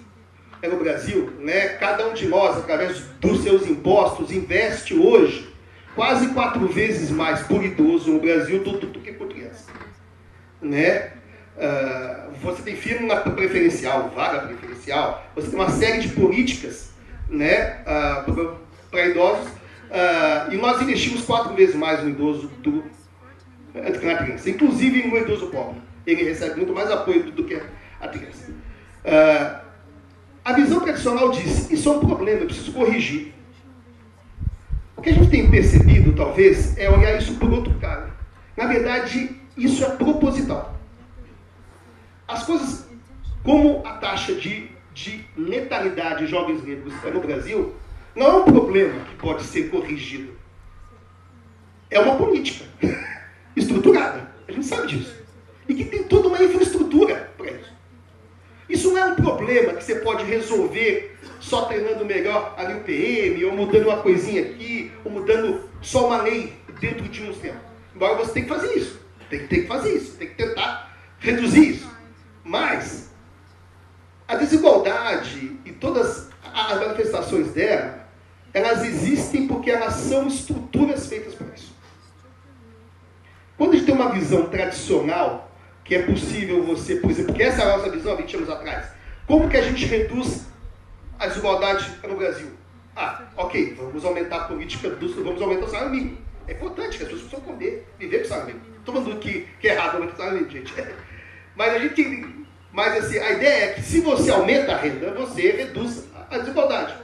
[0.62, 1.70] é no Brasil, né?
[1.70, 5.54] cada um de nós, através dos seus impostos, investe hoje
[5.94, 9.66] quase quatro vezes mais por idoso no Brasil do, do, do que por criança.
[10.62, 11.12] Né?
[11.58, 14.77] Uh, você tem firma preferencial, vaga preferencial,
[15.36, 16.92] você tem uma série de políticas
[17.30, 18.58] né, uh,
[18.90, 22.84] para idosos, uh, e nós investimos quatro vezes mais no idoso do,
[23.74, 25.82] que na criança, inclusive no idoso pobre.
[26.06, 27.62] Ele recebe muito mais apoio do, que
[28.00, 28.52] a criança.
[30.44, 33.34] a visão tradicional diz: isso é um problema, eu preciso corrigir.
[34.96, 38.10] O que a gente tem percebido, talvez, é olhar isso por outro cara.
[38.56, 40.76] Na verdade, isso é proposital.
[42.28, 42.88] As coisas,
[43.44, 47.76] como a taxa de, de letalidade de jovens negros no Brasil,
[48.16, 50.34] não é um problema que pode ser corrigido.
[51.88, 52.66] É uma política
[53.56, 54.32] estruturada.
[54.48, 55.16] A gente sabe disso.
[55.70, 57.72] E que tem toda uma infraestrutura para isso.
[58.68, 63.46] Isso não é um problema que você pode resolver só treinando melhor ali o PM,
[63.46, 67.60] ou mudando uma coisinha aqui, ou mudando só uma lei dentro de um tempo.
[67.96, 69.00] Embora você tenha que fazer isso.
[69.30, 70.18] Tem, tem que fazer isso.
[70.18, 71.92] Tem que tentar reduzir isso.
[72.44, 73.07] Mas
[74.28, 78.08] a desigualdade e todas as manifestações dela,
[78.54, 81.76] elas existem porque elas são estruturas feitas para isso.
[83.58, 85.52] Quando a gente tem uma visão tradicional,
[85.84, 88.50] que é possível você, por exemplo, porque essa é a nossa visão há 20 anos
[88.50, 88.88] atrás,
[89.26, 90.46] como que a gente reduz
[91.18, 92.52] a desigualdade no Brasil?
[92.96, 96.18] Ah, ok, vamos aumentar a política, do, vamos aumentar o salário mínimo.
[96.48, 98.76] É importante que as pessoas possam comer, viver com o salário mínimo.
[98.78, 100.74] Estou falando que, que é errado aumentar o salário mínimo, gente.
[101.56, 105.52] Mas a gente mas assim, a ideia é que se você aumenta a renda, você
[105.52, 106.96] reduz a desigualdade.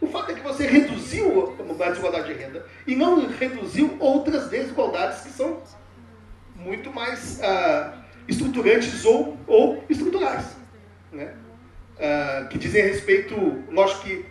[0.00, 5.22] O fato é que você reduziu a desigualdade de renda e não reduziu outras desigualdades
[5.22, 5.62] que são
[6.54, 7.94] muito mais ah,
[8.28, 10.56] estruturantes ou, ou estruturais,
[11.12, 11.34] né?
[11.98, 13.34] Ah, que dizem respeito,
[13.70, 14.26] lógico que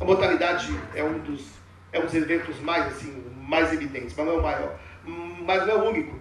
[0.00, 1.44] a mortalidade é um dos,
[1.92, 5.74] é um dos eventos mais, assim, mais evidentes, mas não é o maior, mas não
[5.74, 6.18] é o único.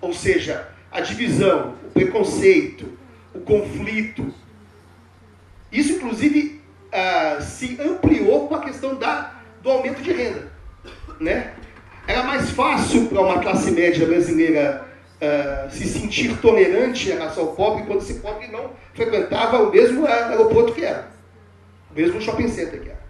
[0.00, 2.90] Ou seja, a divisão, o preconceito,
[3.34, 4.32] o conflito,
[5.70, 10.50] isso inclusive ah, se ampliou com a questão da, do aumento de renda.
[11.20, 11.52] Né?
[12.06, 14.86] Era mais fácil para uma classe média brasileira
[15.16, 20.06] uh, se sentir tolerante em relação ao pobre quando esse pobre não frequentava o mesmo
[20.06, 21.10] aeroporto que era,
[21.90, 23.04] o mesmo shopping center que era.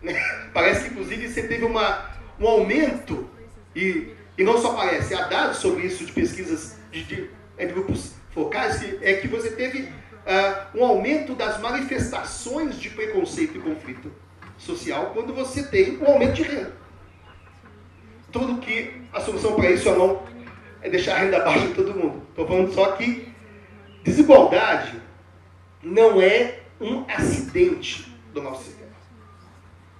[0.00, 0.14] Né?
[0.54, 2.10] Parece que, inclusive, você teve uma,
[2.40, 3.28] um aumento,
[3.76, 8.14] e, e não só parece, há dados sobre isso de pesquisas de, de, de grupos
[8.30, 14.12] focais, é que você teve uh, um aumento das manifestações de preconceito e conflito
[14.56, 16.72] social quando você tem um aumento de renda.
[18.30, 20.22] Tudo que a solução para isso é não
[20.82, 22.22] é deixar a renda baixa de todo mundo.
[22.28, 23.32] Estou falando só que
[24.04, 25.00] desigualdade
[25.82, 28.88] não é um acidente do nosso sistema.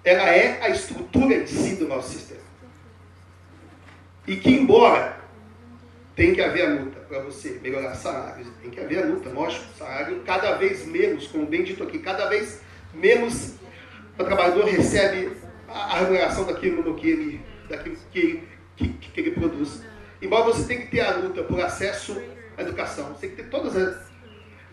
[0.04, 2.40] Ela é a estrutura em si do nosso sistema.
[4.26, 5.17] E que, embora
[6.18, 9.64] tem que haver a luta para você melhorar salários, tem que haver a luta, lógico,
[9.78, 12.60] salário cada vez menos, como bem dito aqui, cada vez
[12.92, 13.54] menos
[14.18, 15.30] o trabalhador recebe
[15.68, 17.40] a remuneração daquilo, que ele,
[17.70, 18.42] daquilo que,
[18.74, 19.84] que, que ele produz.
[20.20, 22.20] Embora você tenha que ter a luta por acesso
[22.56, 23.76] à educação, você tem que ter todas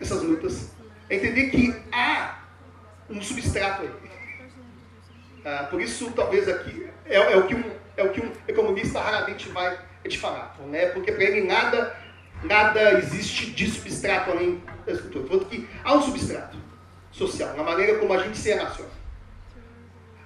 [0.00, 0.72] essas lutas,
[1.08, 2.40] é entender que há
[3.08, 3.90] um substrato aí.
[5.44, 7.62] Ah, por isso, talvez aqui, é, é, o que um,
[7.96, 10.86] é o que um economista raramente vai falar, né?
[10.86, 11.96] porque para ele nada,
[12.42, 15.26] nada existe de substrato além da estrutura.
[15.28, 16.56] Tanto que há um substrato
[17.10, 18.90] social, na maneira como a gente se relaciona.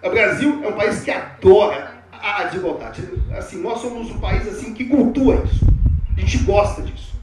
[0.02, 3.02] O Brasil é um país que adora a desigualdade.
[3.36, 5.66] Assim, nós somos um país assim que cultua isso.
[6.16, 7.14] A gente gosta disso.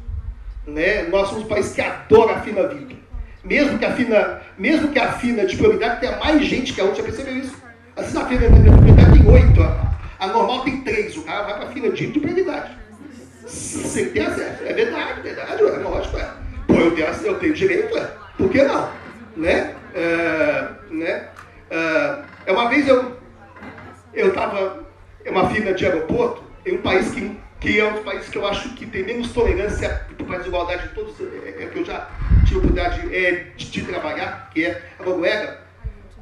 [0.66, 1.03] Né?
[1.03, 2.95] Nós somos um país que adora a fina vida.
[3.43, 6.84] Mesmo que a fina, mesmo que a fina de prioridade tenha mais gente que a
[6.84, 7.55] outra, já percebeu isso?
[7.95, 9.62] Às vezes a fina de prioridade tem oito,
[10.20, 12.78] a, normal tem três, o cara vai para a fina de prioridade.
[13.45, 14.63] Sem ter acesso.
[14.63, 16.18] É verdade, é verdade, é lógico.
[16.18, 16.34] É.
[16.68, 18.11] Pô, eu tenho, eu tenho direito, é.
[18.38, 18.91] Por que não?
[19.36, 19.76] Né?
[19.93, 21.30] É, né?
[21.70, 23.18] É, é uma vez eu
[24.13, 24.84] eu estava
[25.24, 28.47] é uma fila de aeroporto em um país que, que é um país que eu
[28.47, 32.09] acho que tem menos tolerância para desigualdade de todos, é, é, que eu já
[32.45, 35.59] tive a oportunidade é, de, de, trabalhar, que é a Noruega.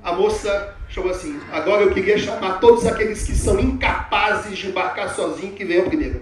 [0.03, 5.13] A moça chamou assim, agora eu queria chamar todos aqueles que são incapazes de embarcar
[5.13, 6.21] sozinho que venham primeiro.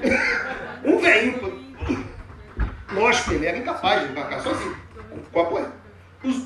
[0.84, 1.60] um velho.
[2.92, 4.76] Lógico, ele era incapaz de embarcar sozinho.
[5.32, 5.72] Qual apoio?
[6.22, 6.44] Os,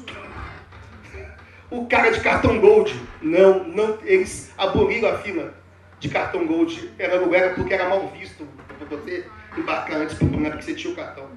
[1.70, 5.53] o cara de cartão gold, não, não, eles aboliram a fila
[6.01, 6.92] de cartão gold.
[6.99, 9.26] Era, não era porque era mal visto para você
[9.57, 11.28] embarcar antes, porque você tinha o cartão.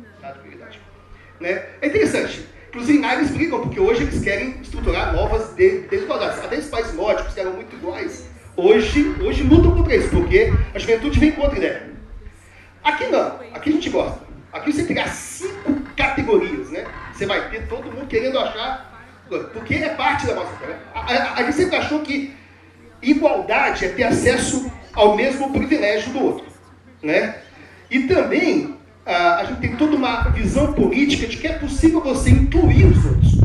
[1.39, 1.65] Né?
[1.81, 2.47] É interessante.
[2.77, 6.37] Inclusive, eles brigam, porque hoje eles querem estruturar novas desigualdades.
[6.45, 10.77] Até os países nórdicos, que eram muito iguais, hoje, hoje lutam contra isso, porque a
[10.77, 11.89] juventude vem contra a ideia.
[12.83, 14.19] Aqui não, aqui a gente gosta.
[14.53, 16.85] Aqui você criar cinco categorias, né?
[17.11, 18.95] Você vai ter todo mundo querendo achar
[19.53, 20.51] porque é parte da nossa.
[20.63, 20.77] Né?
[20.93, 22.33] A, a, a, gente sempre achou que
[23.01, 26.45] igualdade é ter acesso ao mesmo privilégio do outro.
[27.01, 27.37] Né?
[27.89, 28.76] E também
[29.07, 33.05] a, a gente tem toda uma visão política de que é possível você incluir os
[33.05, 33.37] outros.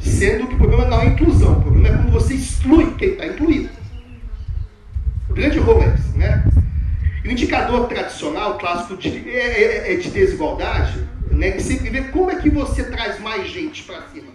[0.00, 3.10] Sendo que o problema não é a inclusão, o problema é como você exclui quem
[3.10, 3.70] está incluído.
[5.30, 6.18] O grande rolo é esse.
[6.18, 6.44] Né?
[7.24, 12.02] E o indicador tradicional, clássico de, é, é, é de desigualdade, né, que sempre vê
[12.02, 14.34] como é que você traz mais gente para cima.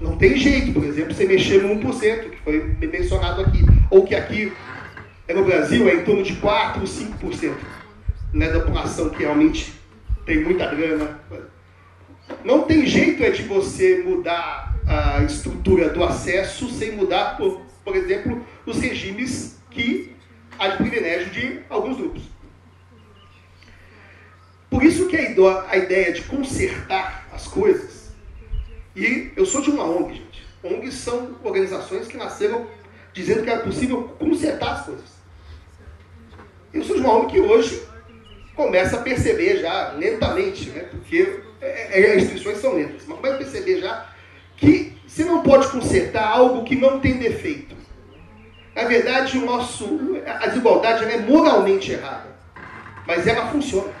[0.00, 4.14] Não tem jeito, por exemplo, você mexer no 1%, que foi mencionado aqui, ou que
[4.14, 4.52] aqui
[5.28, 7.54] é no Brasil é em torno de 4 ou 5%
[8.32, 9.72] né, da população que realmente
[10.24, 11.20] tem muita grana.
[12.44, 17.96] Não tem jeito é de você mudar a estrutura do acesso sem mudar, por, por
[17.96, 20.14] exemplo, os regimes que
[20.58, 22.22] há de privilégio de alguns grupos.
[24.68, 28.00] Por isso que a ideia de consertar as coisas
[28.94, 30.46] e eu sou de uma ONG, gente.
[30.62, 32.66] ONGs são organizações que nasceram
[33.12, 35.10] dizendo que era possível consertar as coisas.
[36.72, 37.82] Eu sou de uma ONG que hoje
[38.54, 40.84] começa a perceber já, lentamente, né?
[40.90, 44.06] porque é, é, as instituições são lentas, mas começa a perceber já
[44.56, 47.74] que você não pode consertar algo que não tem defeito.
[48.74, 52.28] Na verdade, o nosso, a desigualdade é moralmente errada,
[53.06, 53.92] mas ela funciona.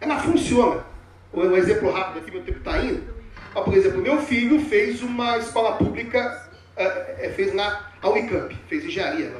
[0.00, 0.84] Ela funciona.
[1.32, 3.14] Um exemplo rápido aqui, meu tempo está indo.
[3.52, 9.32] Por exemplo, meu filho fez uma escola pública, uh, fez na Unicamp, fez engenharia.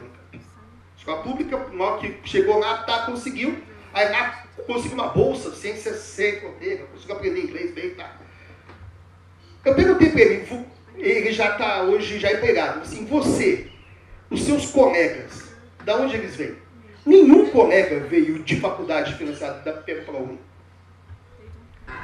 [1.06, 3.56] Escola pública, na que chegou lá, tá, conseguiu.
[3.94, 8.16] Aí lá conseguiu uma bolsa, ciência sem fronteira, conseguiu aprender inglês bem, tá.
[9.64, 13.68] Eu perguntei para ele, ele já está hoje já empregado, assim, você,
[14.28, 15.44] os seus colegas,
[15.84, 16.56] da onde eles vêm?
[17.04, 20.40] Nenhum colega veio de faculdade financiada pelo ProUni.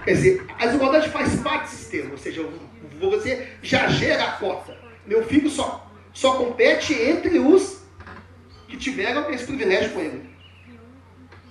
[0.05, 2.49] Quer dizer, a desigualdade faz parte do sistema, ou seja,
[3.01, 4.77] você já gera a cota.
[5.05, 7.82] Meu filho só, só compete entre os
[8.73, 10.31] que tiveram esse privilégio com ele.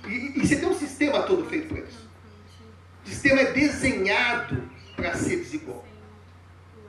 [0.08, 2.10] E, e você tem um sistema todo feito para isso.
[3.06, 5.86] O sistema é desenhado para ser desigual.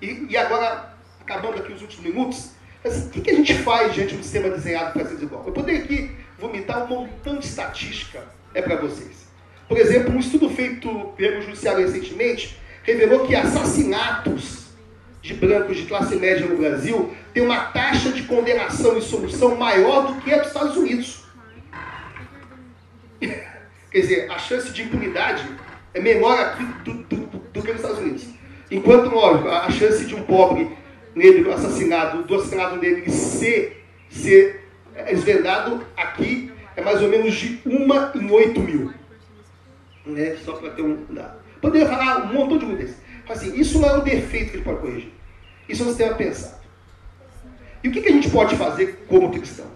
[0.01, 2.51] E, e, agora, acabando aqui os últimos minutos,
[2.83, 5.45] assim, o que, que, a gente faz diante de um sistema desenhado para ser desigual?
[5.47, 8.25] Eu poderia aqui vomitar um montão de estatística
[8.55, 9.27] é para vocês.
[9.69, 14.62] Por exemplo, um estudo feito pelo Judiciário recentemente revelou que assassinatos
[15.23, 20.09] de brancos de classe média no Brasil têm uma taxa de condenação e solução maior
[20.09, 21.23] do que a dos Estados Unidos.
[23.21, 25.45] Quer dizer, a chance de impunidade
[25.95, 28.27] é menor aqui do, do, do, do que nos Estados Unidos.
[28.71, 30.77] Enquanto, lógico, a chance de um pobre
[31.15, 34.67] negro assassinado, do assassinato dele ser, ser
[35.09, 38.93] esvendado aqui é mais ou menos de uma em oito mil.
[40.05, 40.37] Né?
[40.45, 41.41] Só para ter um dado.
[41.61, 42.97] Poderia falar um montão de coisas.
[43.29, 45.13] Assim, isso não é um defeito que ele pode corrigir.
[45.69, 46.63] Isso é um sistema pensado.
[47.83, 49.67] E o que, que a gente pode fazer como cristão?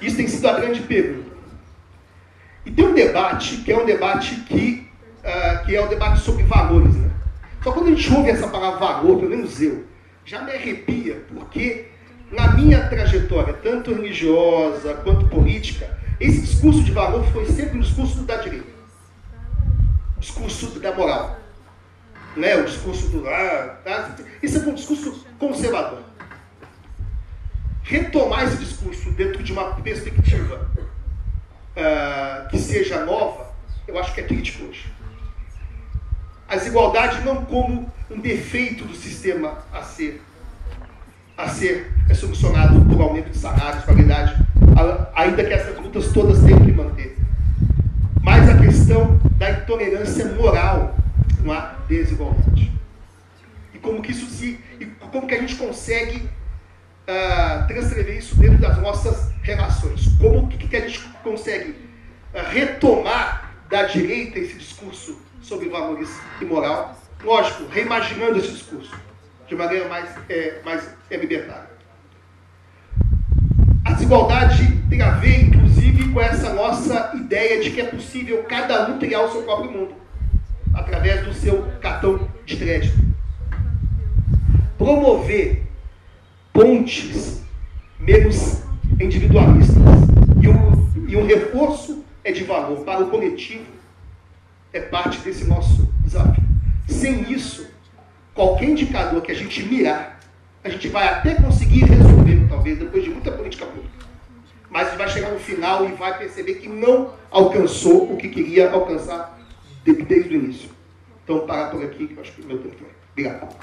[0.00, 1.34] Isso tem sido a grande pergunta.
[2.64, 4.88] E tem um debate, que é um debate que,
[5.20, 6.94] uh, que é o um debate sobre valores.
[6.94, 7.10] Né?
[7.62, 9.84] Só quando a gente ouve essa palavra valor, pelo menos eu,
[10.24, 11.88] já me arrepia, porque
[12.30, 18.22] na minha trajetória, tanto religiosa quanto política, esse discurso de valor foi sempre um discurso
[18.22, 18.66] da direita.
[20.16, 21.43] O discurso da moral.
[22.36, 22.56] Né?
[22.56, 23.22] O discurso do.
[23.22, 24.16] Tá?
[24.42, 26.02] Isso é um discurso conservador.
[27.82, 30.70] Retomar esse discurso dentro de uma perspectiva
[31.76, 33.52] uh, que seja nova,
[33.86, 34.94] eu acho que é crítico hoje
[36.48, 40.22] a desigualdade não como um defeito do sistema a ser,
[41.36, 44.34] a ser solucionado por aumento de salários, qualidade,
[45.14, 47.18] ainda que essas lutas todas tenham que manter.
[48.22, 50.96] Mas a questão da intolerância moral
[51.44, 52.72] na desigualdade.
[53.72, 54.58] E como que isso se.
[54.80, 56.28] E como que a gente consegue
[57.06, 60.08] uh, transcrever isso dentro das nossas relações?
[60.20, 66.08] Como que, que a gente consegue uh, retomar da direita esse discurso sobre valores
[66.40, 68.94] e moral, lógico, reimaginando esse discurso
[69.46, 71.70] de maneira mais, é, mais é libertária.
[73.84, 78.88] A desigualdade tem a ver, inclusive, com essa nossa ideia de que é possível cada
[78.88, 79.94] um criar o seu próprio mundo,
[80.74, 82.98] através do seu cartão de crédito.
[84.76, 85.62] Promover
[86.52, 87.42] pontes
[87.98, 88.62] menos
[89.00, 89.76] individualistas
[90.42, 93.74] e um, e um reforço é de valor para o coletivo
[94.74, 96.42] é parte desse nosso desafio.
[96.88, 97.70] Sem isso,
[98.34, 100.18] qualquer indicador que a gente mirar,
[100.64, 104.04] a gente vai até conseguir resolver, talvez, depois de muita política pública.
[104.68, 109.38] Mas vai chegar no final e vai perceber que não alcançou o que queria alcançar
[109.92, 110.70] desde o início.
[111.22, 112.88] Então, parar por aqui, que eu acho que o meu tempo foi.
[113.12, 113.56] Obrigado.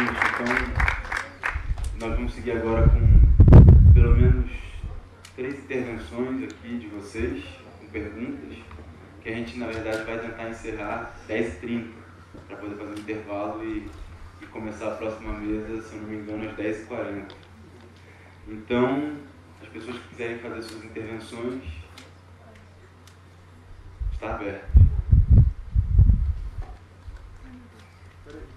[0.00, 0.46] Então,
[2.00, 4.50] nós vamos seguir agora com pelo menos
[5.34, 7.44] três intervenções aqui de vocês,
[7.80, 8.58] com perguntas,
[9.22, 11.86] que a gente, na verdade, vai tentar encerrar 10h30,
[12.46, 13.88] para poder fazer um intervalo e,
[14.42, 17.32] e, começar a próxima mesa, se eu não me engano, às 10h40.
[18.48, 19.16] Então,
[19.62, 21.64] as pessoas que quiserem fazer suas intervenções,
[24.12, 24.68] está aberto.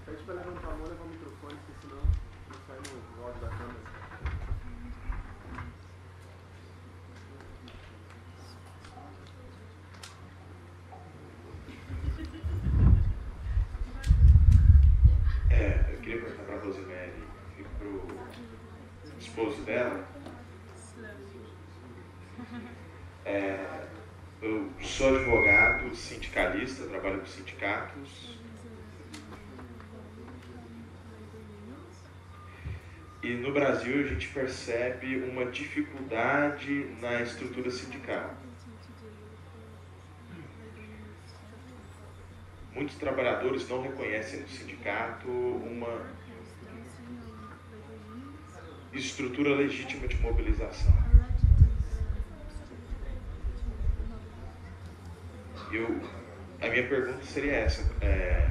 [0.06, 2.78] Pede para levantar a mão e levar o microfone, porque senão não sai
[3.16, 3.92] no áudio da câmera.
[16.02, 17.12] queria perguntar para a Rosemary
[17.58, 20.04] e para o esposo dela.
[23.24, 23.86] É,
[24.42, 28.38] eu sou advogado, sindicalista, trabalho com sindicatos.
[33.22, 38.36] E no Brasil a gente percebe uma dificuldade na estrutura sindical.
[42.74, 46.06] muitos trabalhadores não reconhecem no sindicato uma
[48.92, 51.11] estrutura legítima de mobilização.
[55.72, 55.98] Eu,
[56.60, 58.46] a minha pergunta seria essa: é,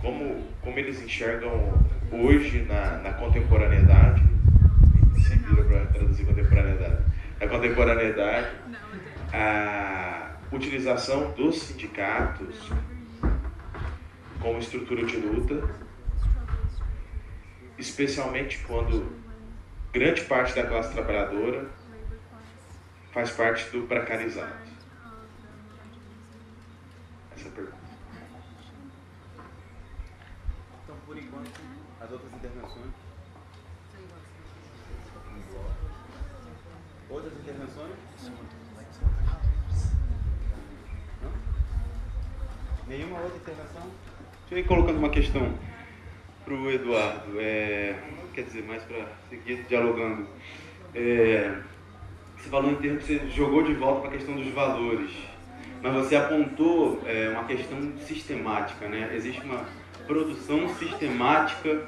[0.00, 4.22] como, como eles enxergam hoje, na, na contemporaneidade,
[5.16, 7.02] se vira para traduzir contemporaneidade,
[7.40, 8.56] na contemporaneidade,
[9.32, 12.70] a utilização dos sindicatos
[14.40, 15.68] como estrutura de luta,
[17.76, 19.12] especialmente quando
[19.92, 21.68] grande parte da classe trabalhadora
[23.12, 24.59] faz parte do precarizado.
[27.40, 27.76] Essa pergunta.
[30.84, 31.60] Então, por enquanto,
[31.98, 32.92] as outras intervenções.
[37.08, 37.94] Outras intervenções?
[41.22, 41.32] Não?
[42.86, 43.82] Nenhuma outra intervenção?
[43.82, 45.58] Deixa eu ir colocando uma questão
[46.44, 47.98] para o Eduardo, é,
[48.34, 50.28] quer dizer, mais para seguir dialogando.
[50.94, 51.58] É,
[52.36, 55.10] você falou em termos, você jogou de volta para a questão dos valores,
[55.82, 59.10] mas você apontou é, uma questão sistemática, né?
[59.14, 59.64] Existe uma
[60.06, 61.82] produção sistemática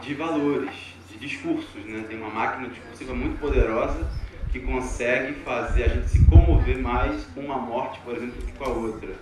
[0.00, 0.74] de valores,
[1.08, 2.04] de discursos, né?
[2.08, 4.08] Tem uma máquina discursiva muito poderosa
[4.50, 8.52] que consegue fazer a gente se comover mais com uma morte, por exemplo, do que
[8.52, 9.14] com a outra.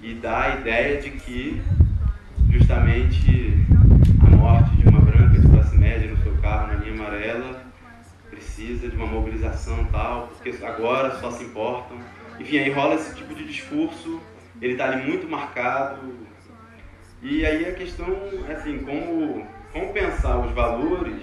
[0.00, 1.60] E dá a ideia de que
[2.50, 3.52] justamente
[4.24, 7.64] a morte de uma branca de classe média no seu carro na linha amarela
[8.30, 11.98] precisa de uma mobilização tal, porque agora só se importam.
[12.38, 14.20] Enfim, aí rola esse tipo de discurso,
[14.60, 16.14] ele está ali muito marcado.
[17.22, 18.06] E aí a questão
[18.48, 21.22] é assim, como, como pensar os valores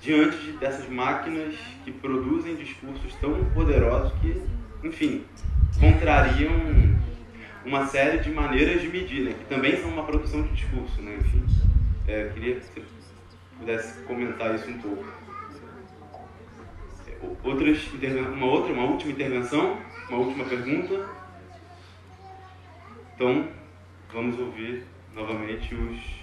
[0.00, 1.54] diante de, dessas máquinas
[1.84, 4.42] que produzem discursos tão poderosos que,
[4.82, 5.24] enfim,
[5.78, 6.50] contrariam
[7.64, 11.18] uma série de maneiras de medir, né, que também são uma produção de discurso, né,
[11.20, 11.44] enfim.
[12.06, 12.82] É, queria que você
[13.58, 15.04] pudesse comentar isso um pouco.
[17.44, 17.86] Outras
[18.34, 19.78] uma outra, uma última intervenção,
[20.10, 21.08] uma última pergunta.
[23.14, 23.48] Então,
[24.12, 24.84] vamos ouvir
[25.14, 26.20] novamente os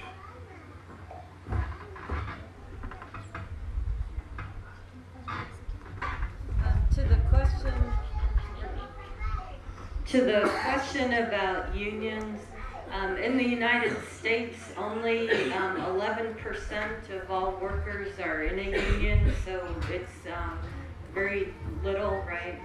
[6.94, 7.74] to the question
[10.06, 12.40] to the question about unions
[12.92, 16.36] um, in the United States only um, 11%
[17.12, 19.62] of all workers are in a union so
[19.92, 20.58] it's um,
[21.14, 22.60] very little right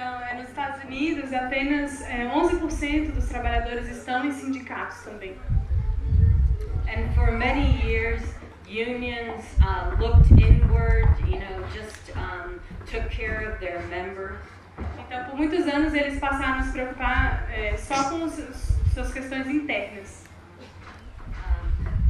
[0.00, 5.36] Então, é, nos Estados Unidos, apenas é, 11% dos trabalhadores estão em sindicatos também.
[6.88, 8.22] And for many years,
[8.66, 14.38] unions uh, looked inward, you know, just um, took care of their members.
[15.06, 18.32] Então, por muitos anos, eles passaram a se preocupar é, só com os,
[18.94, 20.24] suas questões internas.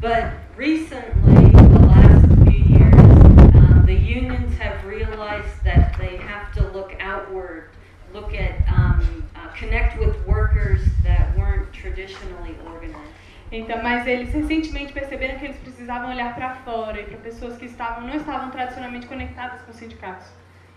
[0.01, 2.95] But recently, the last few years,
[3.57, 7.64] um, the unions have realized that they have to look outward,
[8.12, 13.11] look at, um, uh, connect with workers that weren't traditionally organized.
[13.52, 17.66] Então, mas eles recentemente perceberam que eles precisavam olhar para fora e para pessoas que
[17.66, 20.28] estavam não estavam tradicionalmente conectadas com os sindicatos.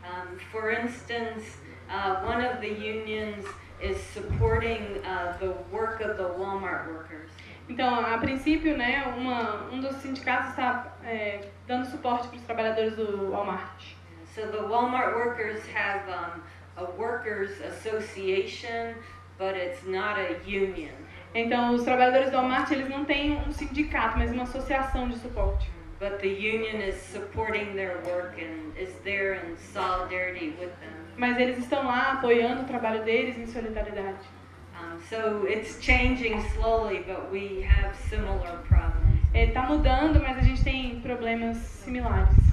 [0.04, 1.58] Um, for instance,
[1.90, 3.46] uh, one of the unions
[3.80, 7.30] is supporting uh, the work of the Walmart workers.
[7.70, 12.96] Então, a princípio, né, uma, um dos sindicatos está é, dando suporte para os trabalhadores
[12.96, 13.96] do Walmart.
[14.34, 16.42] So the Walmart workers have um,
[16.78, 18.96] a workers association,
[19.38, 20.94] but it's not a union.
[21.36, 25.70] Então, os trabalhadores do Walmart, eles não têm um sindicato, mas uma associação de suporte.
[26.00, 30.94] But the union is supporting their work and is there in solidarity with them.
[31.18, 34.28] Mas eles estão lá apoiando o trabalho deles em solidariedade.
[34.76, 39.22] Um, so it's changing slowly, but we have similar problems.
[39.34, 42.53] Está mudando, mas a gente tem problemas similares.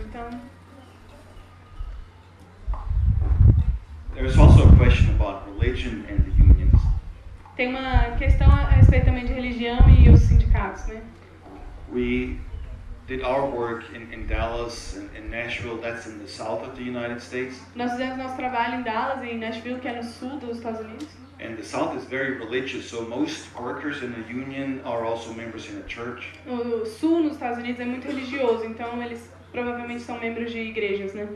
[0.00, 0.28] Então...
[4.14, 6.80] There's also a question about religion and the unions.
[7.56, 11.02] Tem uma questão a respeito também de religião e os sindicatos, né?
[11.90, 12.38] We
[13.06, 16.82] did our work in, in Dallas and in Nashville, that's in the south of the
[16.82, 17.60] United States.
[17.74, 20.80] Nós fizemos nosso trabalho em Dallas e em Nashville, que é no sul dos Estados
[20.80, 21.08] Unidos.
[21.40, 25.68] And the south is very religious, so most workers in the union are also members
[25.68, 26.28] in a church.
[26.46, 31.14] O sul nos Estados Unidos é muito religioso, então eles provavelmente são membros de igrejas,
[31.14, 31.28] né?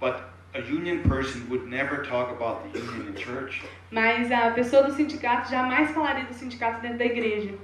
[0.00, 0.16] But
[0.54, 3.62] a union person would never talk about the union in church.
[3.90, 7.54] Mas a pessoa do sindicato jamais falaria do sindicato dentro da igreja.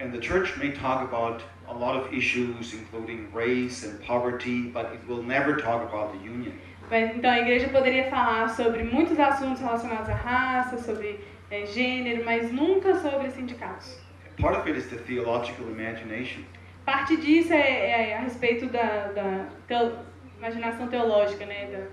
[0.00, 4.92] And the church may talk about a lot of issues, including race and poverty, but
[4.94, 6.52] it will never talk about the union.
[6.90, 11.20] Então a igreja poderia falar sobre muitos assuntos relacionados à raça, sobre
[11.50, 13.96] é, gênero, mas nunca sobre sindicatos.
[14.40, 16.44] Part of it is the theological imagination.
[16.90, 19.92] Parte disso é, é a respeito da, da teo,
[20.38, 21.86] imaginação teológica, né,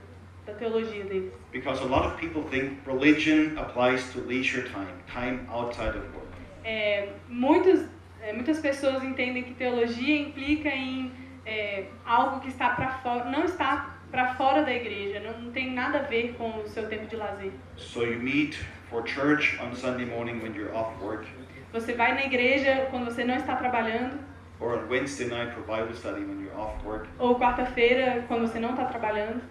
[0.44, 1.32] da, teologia deles.
[1.52, 6.28] Because a lot of people think religion applies to leisure time, time outside of work.
[6.64, 7.86] é, muitos,
[8.22, 11.12] é, muitas pessoas entendem que teologia implica em
[11.46, 15.72] é, algo que está para fora, não está para fora da igreja, não, não tem
[15.72, 17.52] nada a ver com o seu tempo de lazer.
[17.76, 18.58] So you meet
[18.90, 21.28] for church on Sunday morning when you're off work,
[21.72, 24.18] Você vai na igreja quando você não está trabalhando,
[24.60, 27.08] or on Wednesday night for Bible study when you're off work.
[27.20, 29.42] ou quarta-feira quando você não está trabalhando.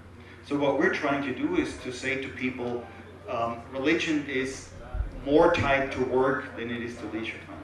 [0.44, 2.82] So what we're trying to do is to say to people,
[3.28, 4.70] um, religion is
[5.24, 7.56] more tied to work than it is to leisure time.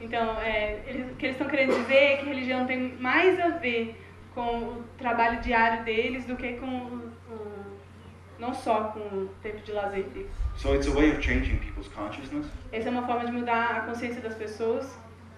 [0.00, 3.48] Então, é, eles, o que eles estão querendo dizer é que religião tem mais a
[3.48, 3.96] ver
[4.34, 7.78] com o trabalho diário deles do que com o, o-
[8.38, 10.30] não só com o tempo de lazer deles.
[10.56, 13.80] So it's a way of changing people's consciousness, Essa é uma forma de mudar a
[13.80, 14.86] consciência das pessoas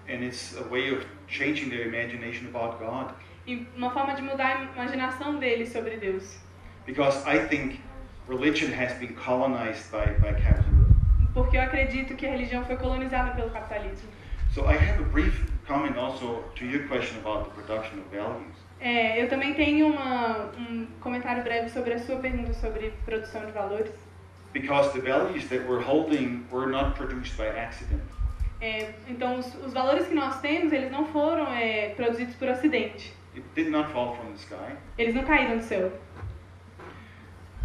[0.07, 3.13] and it's a way of changing their imagination about God.
[3.45, 6.39] e uma forma de mudar a imaginação deles sobre Deus.
[6.85, 7.79] Because I think
[8.27, 10.95] religion has been colonized by, by capitalism.
[11.33, 14.09] Porque eu acredito que a religião foi colonizada pelo capitalismo.
[14.53, 18.55] So I have a brief comment also to your question about the production of values.
[18.79, 23.51] É, eu também tenho uma, um comentário breve sobre a sua pergunta sobre produção de
[23.51, 23.91] valores.
[24.53, 28.01] Because the values that we're holding were not produced by accident.
[28.61, 33.11] É, então, os, os valores que nós temos, eles não foram é, produzidos por acidente.
[33.33, 34.75] It did not fall from the sky.
[34.97, 35.91] Eles não caíram do céu.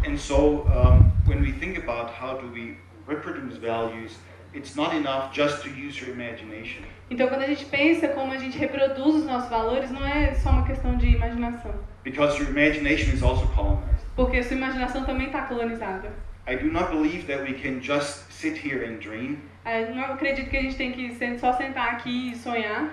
[0.05, 4.17] And so um, when we think about how do we reproduce values,
[4.53, 6.83] it's not enough just to use your imagination.
[7.09, 10.49] Então, quando a gente pensa como a gente reproduz os nossos valores, não é só
[10.49, 11.73] uma questão de imaginação.
[12.03, 14.05] Because your imagination is also colonized.
[14.15, 16.11] Porque a sua imaginação também está colonizada.
[16.47, 19.37] I do not believe that we can just sit here and dream.
[19.65, 22.89] É, Não acredito que a gente tem que sen- só sentar aqui e sonhar.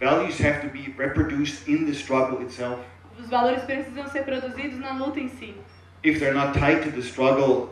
[0.00, 2.80] Values have to be reproduced in the struggle itself.
[3.18, 5.54] Os valores precisam ser produzidos na luta em si.
[6.02, 7.68] If they're not tied to the struggle,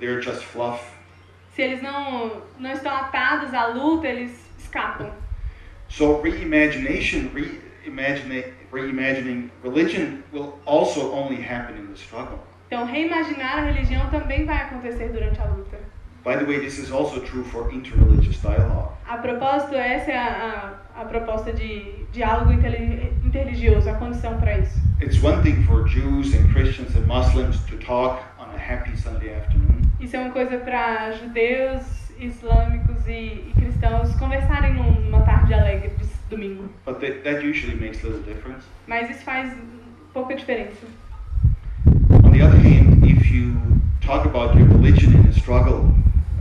[0.00, 0.82] they're just fluff.
[1.54, 5.12] Se eles não, não estão atados à luta, eles escapam.
[5.88, 12.38] So reimagination, reimagine, reimagining religion will also only happen in the struggle.
[12.66, 15.78] Então, reimaginar a religião também vai acontecer durante a luta.
[16.24, 18.92] By the way, this is also true for interreligious dialogue.
[19.06, 24.80] A propósito, essa é a, a, a proposta de diálogo interreligioso, a condição para isso.
[25.02, 29.34] It's one thing for Jews and Christians and Muslims to talk on a happy Sunday
[29.34, 29.82] afternoon.
[30.00, 31.82] Isso é uma coisa para judeus,
[32.18, 36.70] islâmicos e, e cristãos conversarem numa tarde alegre de domingo.
[36.86, 38.64] But that, that usually makes little difference.
[38.86, 39.52] Mas isso faz
[40.14, 40.86] pouca diferença.
[42.24, 43.54] On the other hand, if you
[44.00, 45.92] talk about your religion in a struggle,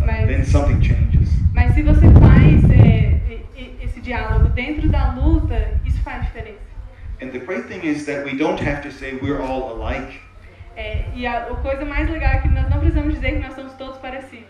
[0.05, 0.27] Right.
[0.27, 1.29] then something changes.
[1.53, 3.19] Mas se você faz é,
[3.81, 6.59] esse diálogo dentro da luta, isso faz diferença.
[7.21, 10.19] And the great thing is that we don't have to say we're all alike.
[10.75, 13.53] É, e a, a coisa mais legal é que nós não precisamos dizer que nós
[13.55, 14.47] somos todos parecidos.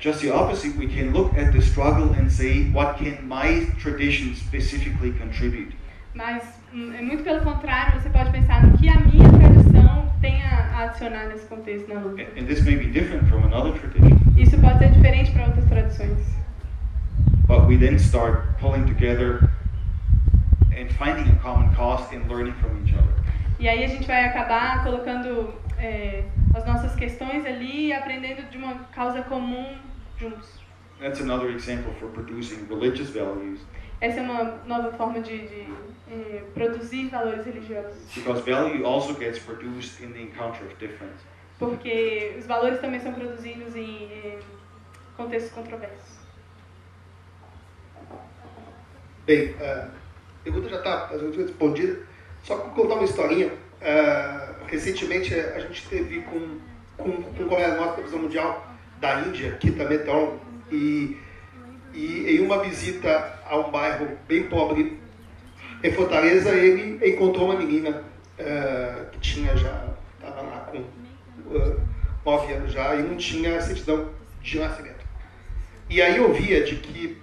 [0.00, 4.34] Just the opposite, we can look at the struggle and say, what can my tradition
[4.34, 5.76] specifically contribute?
[6.14, 6.42] Mas
[6.74, 10.84] hum, é muito pelo contrário, você pode pensar no que a minha tradição tem a
[10.84, 12.22] adicionar nesse contexto na luta.
[12.22, 15.64] And, and this may be different from another tradition, Isso pode ser diferente para outras
[15.66, 16.18] tradições.
[17.46, 19.50] but we then start pulling together
[20.72, 23.12] and finding a common cause and learning from each other.
[23.58, 28.56] E aí a gente vai acabar colocando é, as nossas questões ali e aprendendo de
[28.56, 29.76] uma causa comum
[30.18, 30.48] juntos.
[31.00, 33.60] That's another example for producing religious values,
[34.00, 35.66] Essa é uma nova forma de, de
[36.10, 37.98] é, produzir valores religiosos.
[38.14, 41.20] because value also gets produced in the encounter of difference.
[41.60, 44.38] Porque os valores também são produzidos em
[45.16, 46.18] contextos controversos.
[49.26, 49.88] Bem, a
[50.42, 52.00] pergunta já está respondida.
[52.42, 53.52] Só para contar uma historinha.
[53.82, 56.58] ah, recentemente a gente teve com,
[56.96, 58.66] com, com um colega nosso da visão mundial
[58.98, 59.98] da Índia, que também
[60.70, 61.18] e,
[61.92, 64.98] e em uma visita a um bairro bem pobre
[65.82, 68.04] em Fortaleza, ele encontrou uma menina
[69.12, 69.88] que tinha já,
[70.18, 70.84] estava lá com ah,
[72.24, 74.10] nove anos já, e não tinha certidão
[74.42, 75.04] de nascimento.
[75.88, 77.18] E aí eu via de que,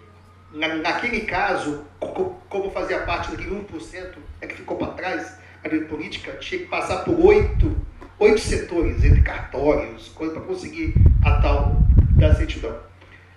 [0.51, 5.69] na, naquele caso, co- como fazia parte daquele 1% é que ficou para trás, a
[5.87, 7.75] política tinha que passar por oito,
[8.19, 10.93] oito setores, entre cartórios, coisa para conseguir
[11.23, 11.81] a tal
[12.17, 12.77] da certidão.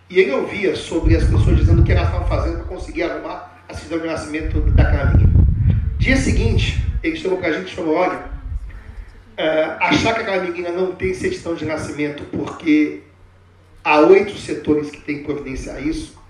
[0.08, 3.62] E ele ouvia sobre as pessoas dizendo o que elas estavam fazendo para conseguir arrumar
[3.68, 5.32] a certidão de nascimento daquela menina.
[5.98, 8.24] Dia seguinte, ele chegou para a gente e falou, olha,
[9.40, 13.00] eh, achar que aquela menina não tem certidão de nascimento porque
[13.82, 16.20] há oito setores que têm que providenciar isso,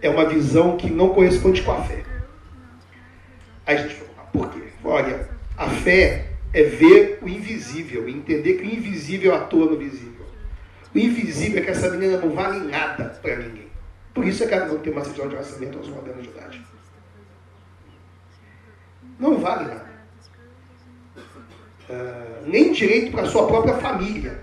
[0.00, 2.02] é uma visão que não corresponde com a fé.
[3.64, 4.62] Aí a gente falou, ah, por quê?
[4.82, 10.26] Olha, a fé é ver o invisível, entender que o invisível atua no visível.
[10.92, 13.68] O invisível é que essa menina não vale nada para ninguém.
[14.12, 16.28] Por isso é que ela não tem uma certidão de nascimento aos 9 anos de
[16.28, 16.66] idade.
[19.16, 19.91] Não vale nada.
[21.92, 24.40] Uh, nem direito para sua própria família,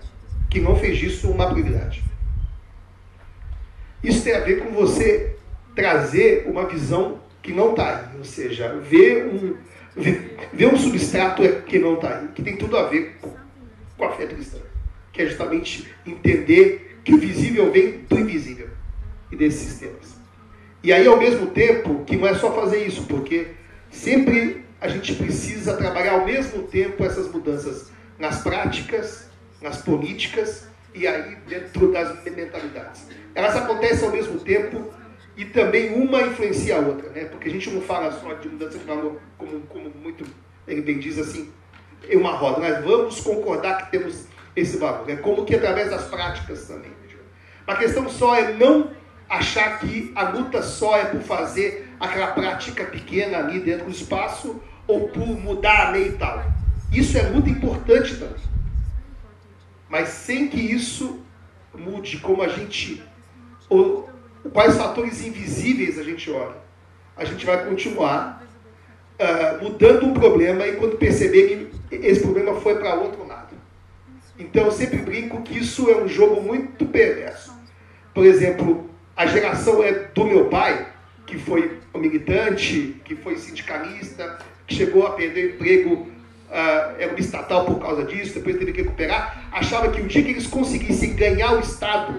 [0.51, 2.03] que não fez disso uma prioridade.
[4.03, 5.35] Isso tem a ver com você
[5.75, 9.55] trazer uma visão que não está aí, ou seja, ver um,
[10.53, 13.33] ver um substrato que não está aí, que tem tudo a ver com,
[13.97, 14.59] com a fé cristã,
[15.11, 18.69] que é justamente entender que o visível vem do invisível
[19.31, 20.19] e desses sistemas.
[20.83, 23.47] E aí, ao mesmo tempo, que não é só fazer isso, porque
[23.89, 29.29] sempre a gente precisa trabalhar ao mesmo tempo essas mudanças nas práticas,
[29.61, 33.07] nas políticas e aí dentro das mentalidades.
[33.35, 34.91] Elas acontecem ao mesmo tempo
[35.35, 37.25] e também uma influencia a outra, né?
[37.25, 40.25] Porque a gente não fala só de mudança de valor, como, como muito
[40.67, 41.51] ele bem diz assim,
[42.07, 42.59] em uma roda.
[42.59, 44.25] Nós vamos concordar que temos
[44.55, 45.09] esse valor.
[45.09, 46.91] É como que através das práticas também.
[47.65, 48.91] A questão só é não
[49.29, 54.59] achar que a luta só é por fazer aquela prática pequena ali dentro do espaço
[54.89, 56.43] ou por mudar a lei e tal.
[56.91, 58.43] Isso é muito importante também.
[59.87, 61.23] Mas sem que isso
[61.75, 63.01] mude como a gente
[63.69, 64.09] ou
[64.51, 66.57] quais fatores invisíveis a gente olha.
[67.15, 68.43] A gente vai continuar
[69.19, 73.55] uh, mudando um problema e quando perceber que esse problema foi para outro lado.
[74.39, 77.53] Então eu sempre brinco que isso é um jogo muito perverso.
[78.11, 80.87] Por exemplo, a geração é do meu pai,
[81.27, 88.03] que foi militante, que foi sindicalista, chegou a perder emprego, uh, era estatal por causa
[88.03, 92.13] disso, depois teve que recuperar, achava que o dia que eles conseguissem ganhar o Estado,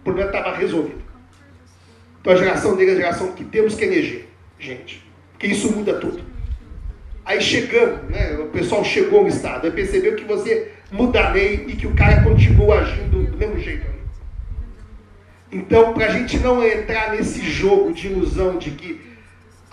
[0.00, 1.02] o problema estava resolvido.
[2.20, 5.04] Então a geração dele é a geração que temos que eleger, gente.
[5.32, 6.22] Porque isso muda tudo.
[7.24, 8.36] Aí chegamos, né?
[8.38, 11.94] O pessoal chegou ao Estado, aí percebeu que você muda a lei e que o
[11.94, 13.86] cara continua agindo do mesmo jeito.
[15.50, 19.00] Então, para a gente não entrar nesse jogo de ilusão de que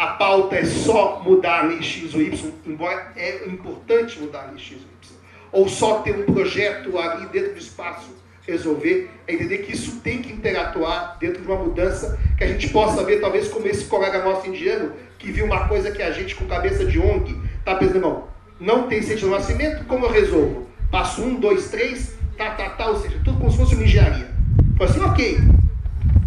[0.02, 4.78] a pauta é só mudar lei X ou Y, embora é importante mudar lei X
[4.78, 5.16] ou Y,
[5.52, 8.10] ou só ter um projeto ali dentro do espaço
[8.42, 12.70] resolver, é entender que isso tem que interatuar dentro de uma mudança que a gente
[12.70, 16.34] possa ver, talvez como esse colega nosso indiano, que viu uma coisa que a gente
[16.34, 18.24] com cabeça de ONG está pensando, não,
[18.60, 20.68] não tem sentido de nascimento, como eu resolvo?
[20.90, 24.32] Passo um, dois, três, tá, tá, tá, ou seja, tudo como se fosse uma engenharia.
[24.80, 25.38] Falei assim, ok,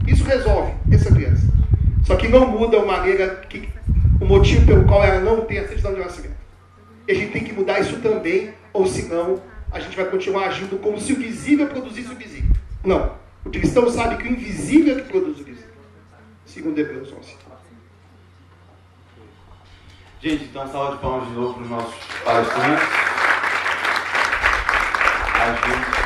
[0.06, 1.63] isso resolve essa criança.
[2.04, 3.68] Só que não muda a maneira, que,
[4.20, 6.36] o motivo pelo qual ela não tem a certidão de nascimento.
[7.08, 10.78] E a gente tem que mudar isso também, ou senão a gente vai continuar agindo
[10.78, 12.54] como se o visível produzisse o visível.
[12.84, 13.12] Não.
[13.44, 15.74] O cristão sabe que o invisível é que produz o visível.
[16.46, 17.36] Segundo Hebreus 11.
[20.22, 21.94] Gente, então salva de palmas de novo para os nossos
[22.24, 22.88] palestrantes.
[25.34, 26.03] A gente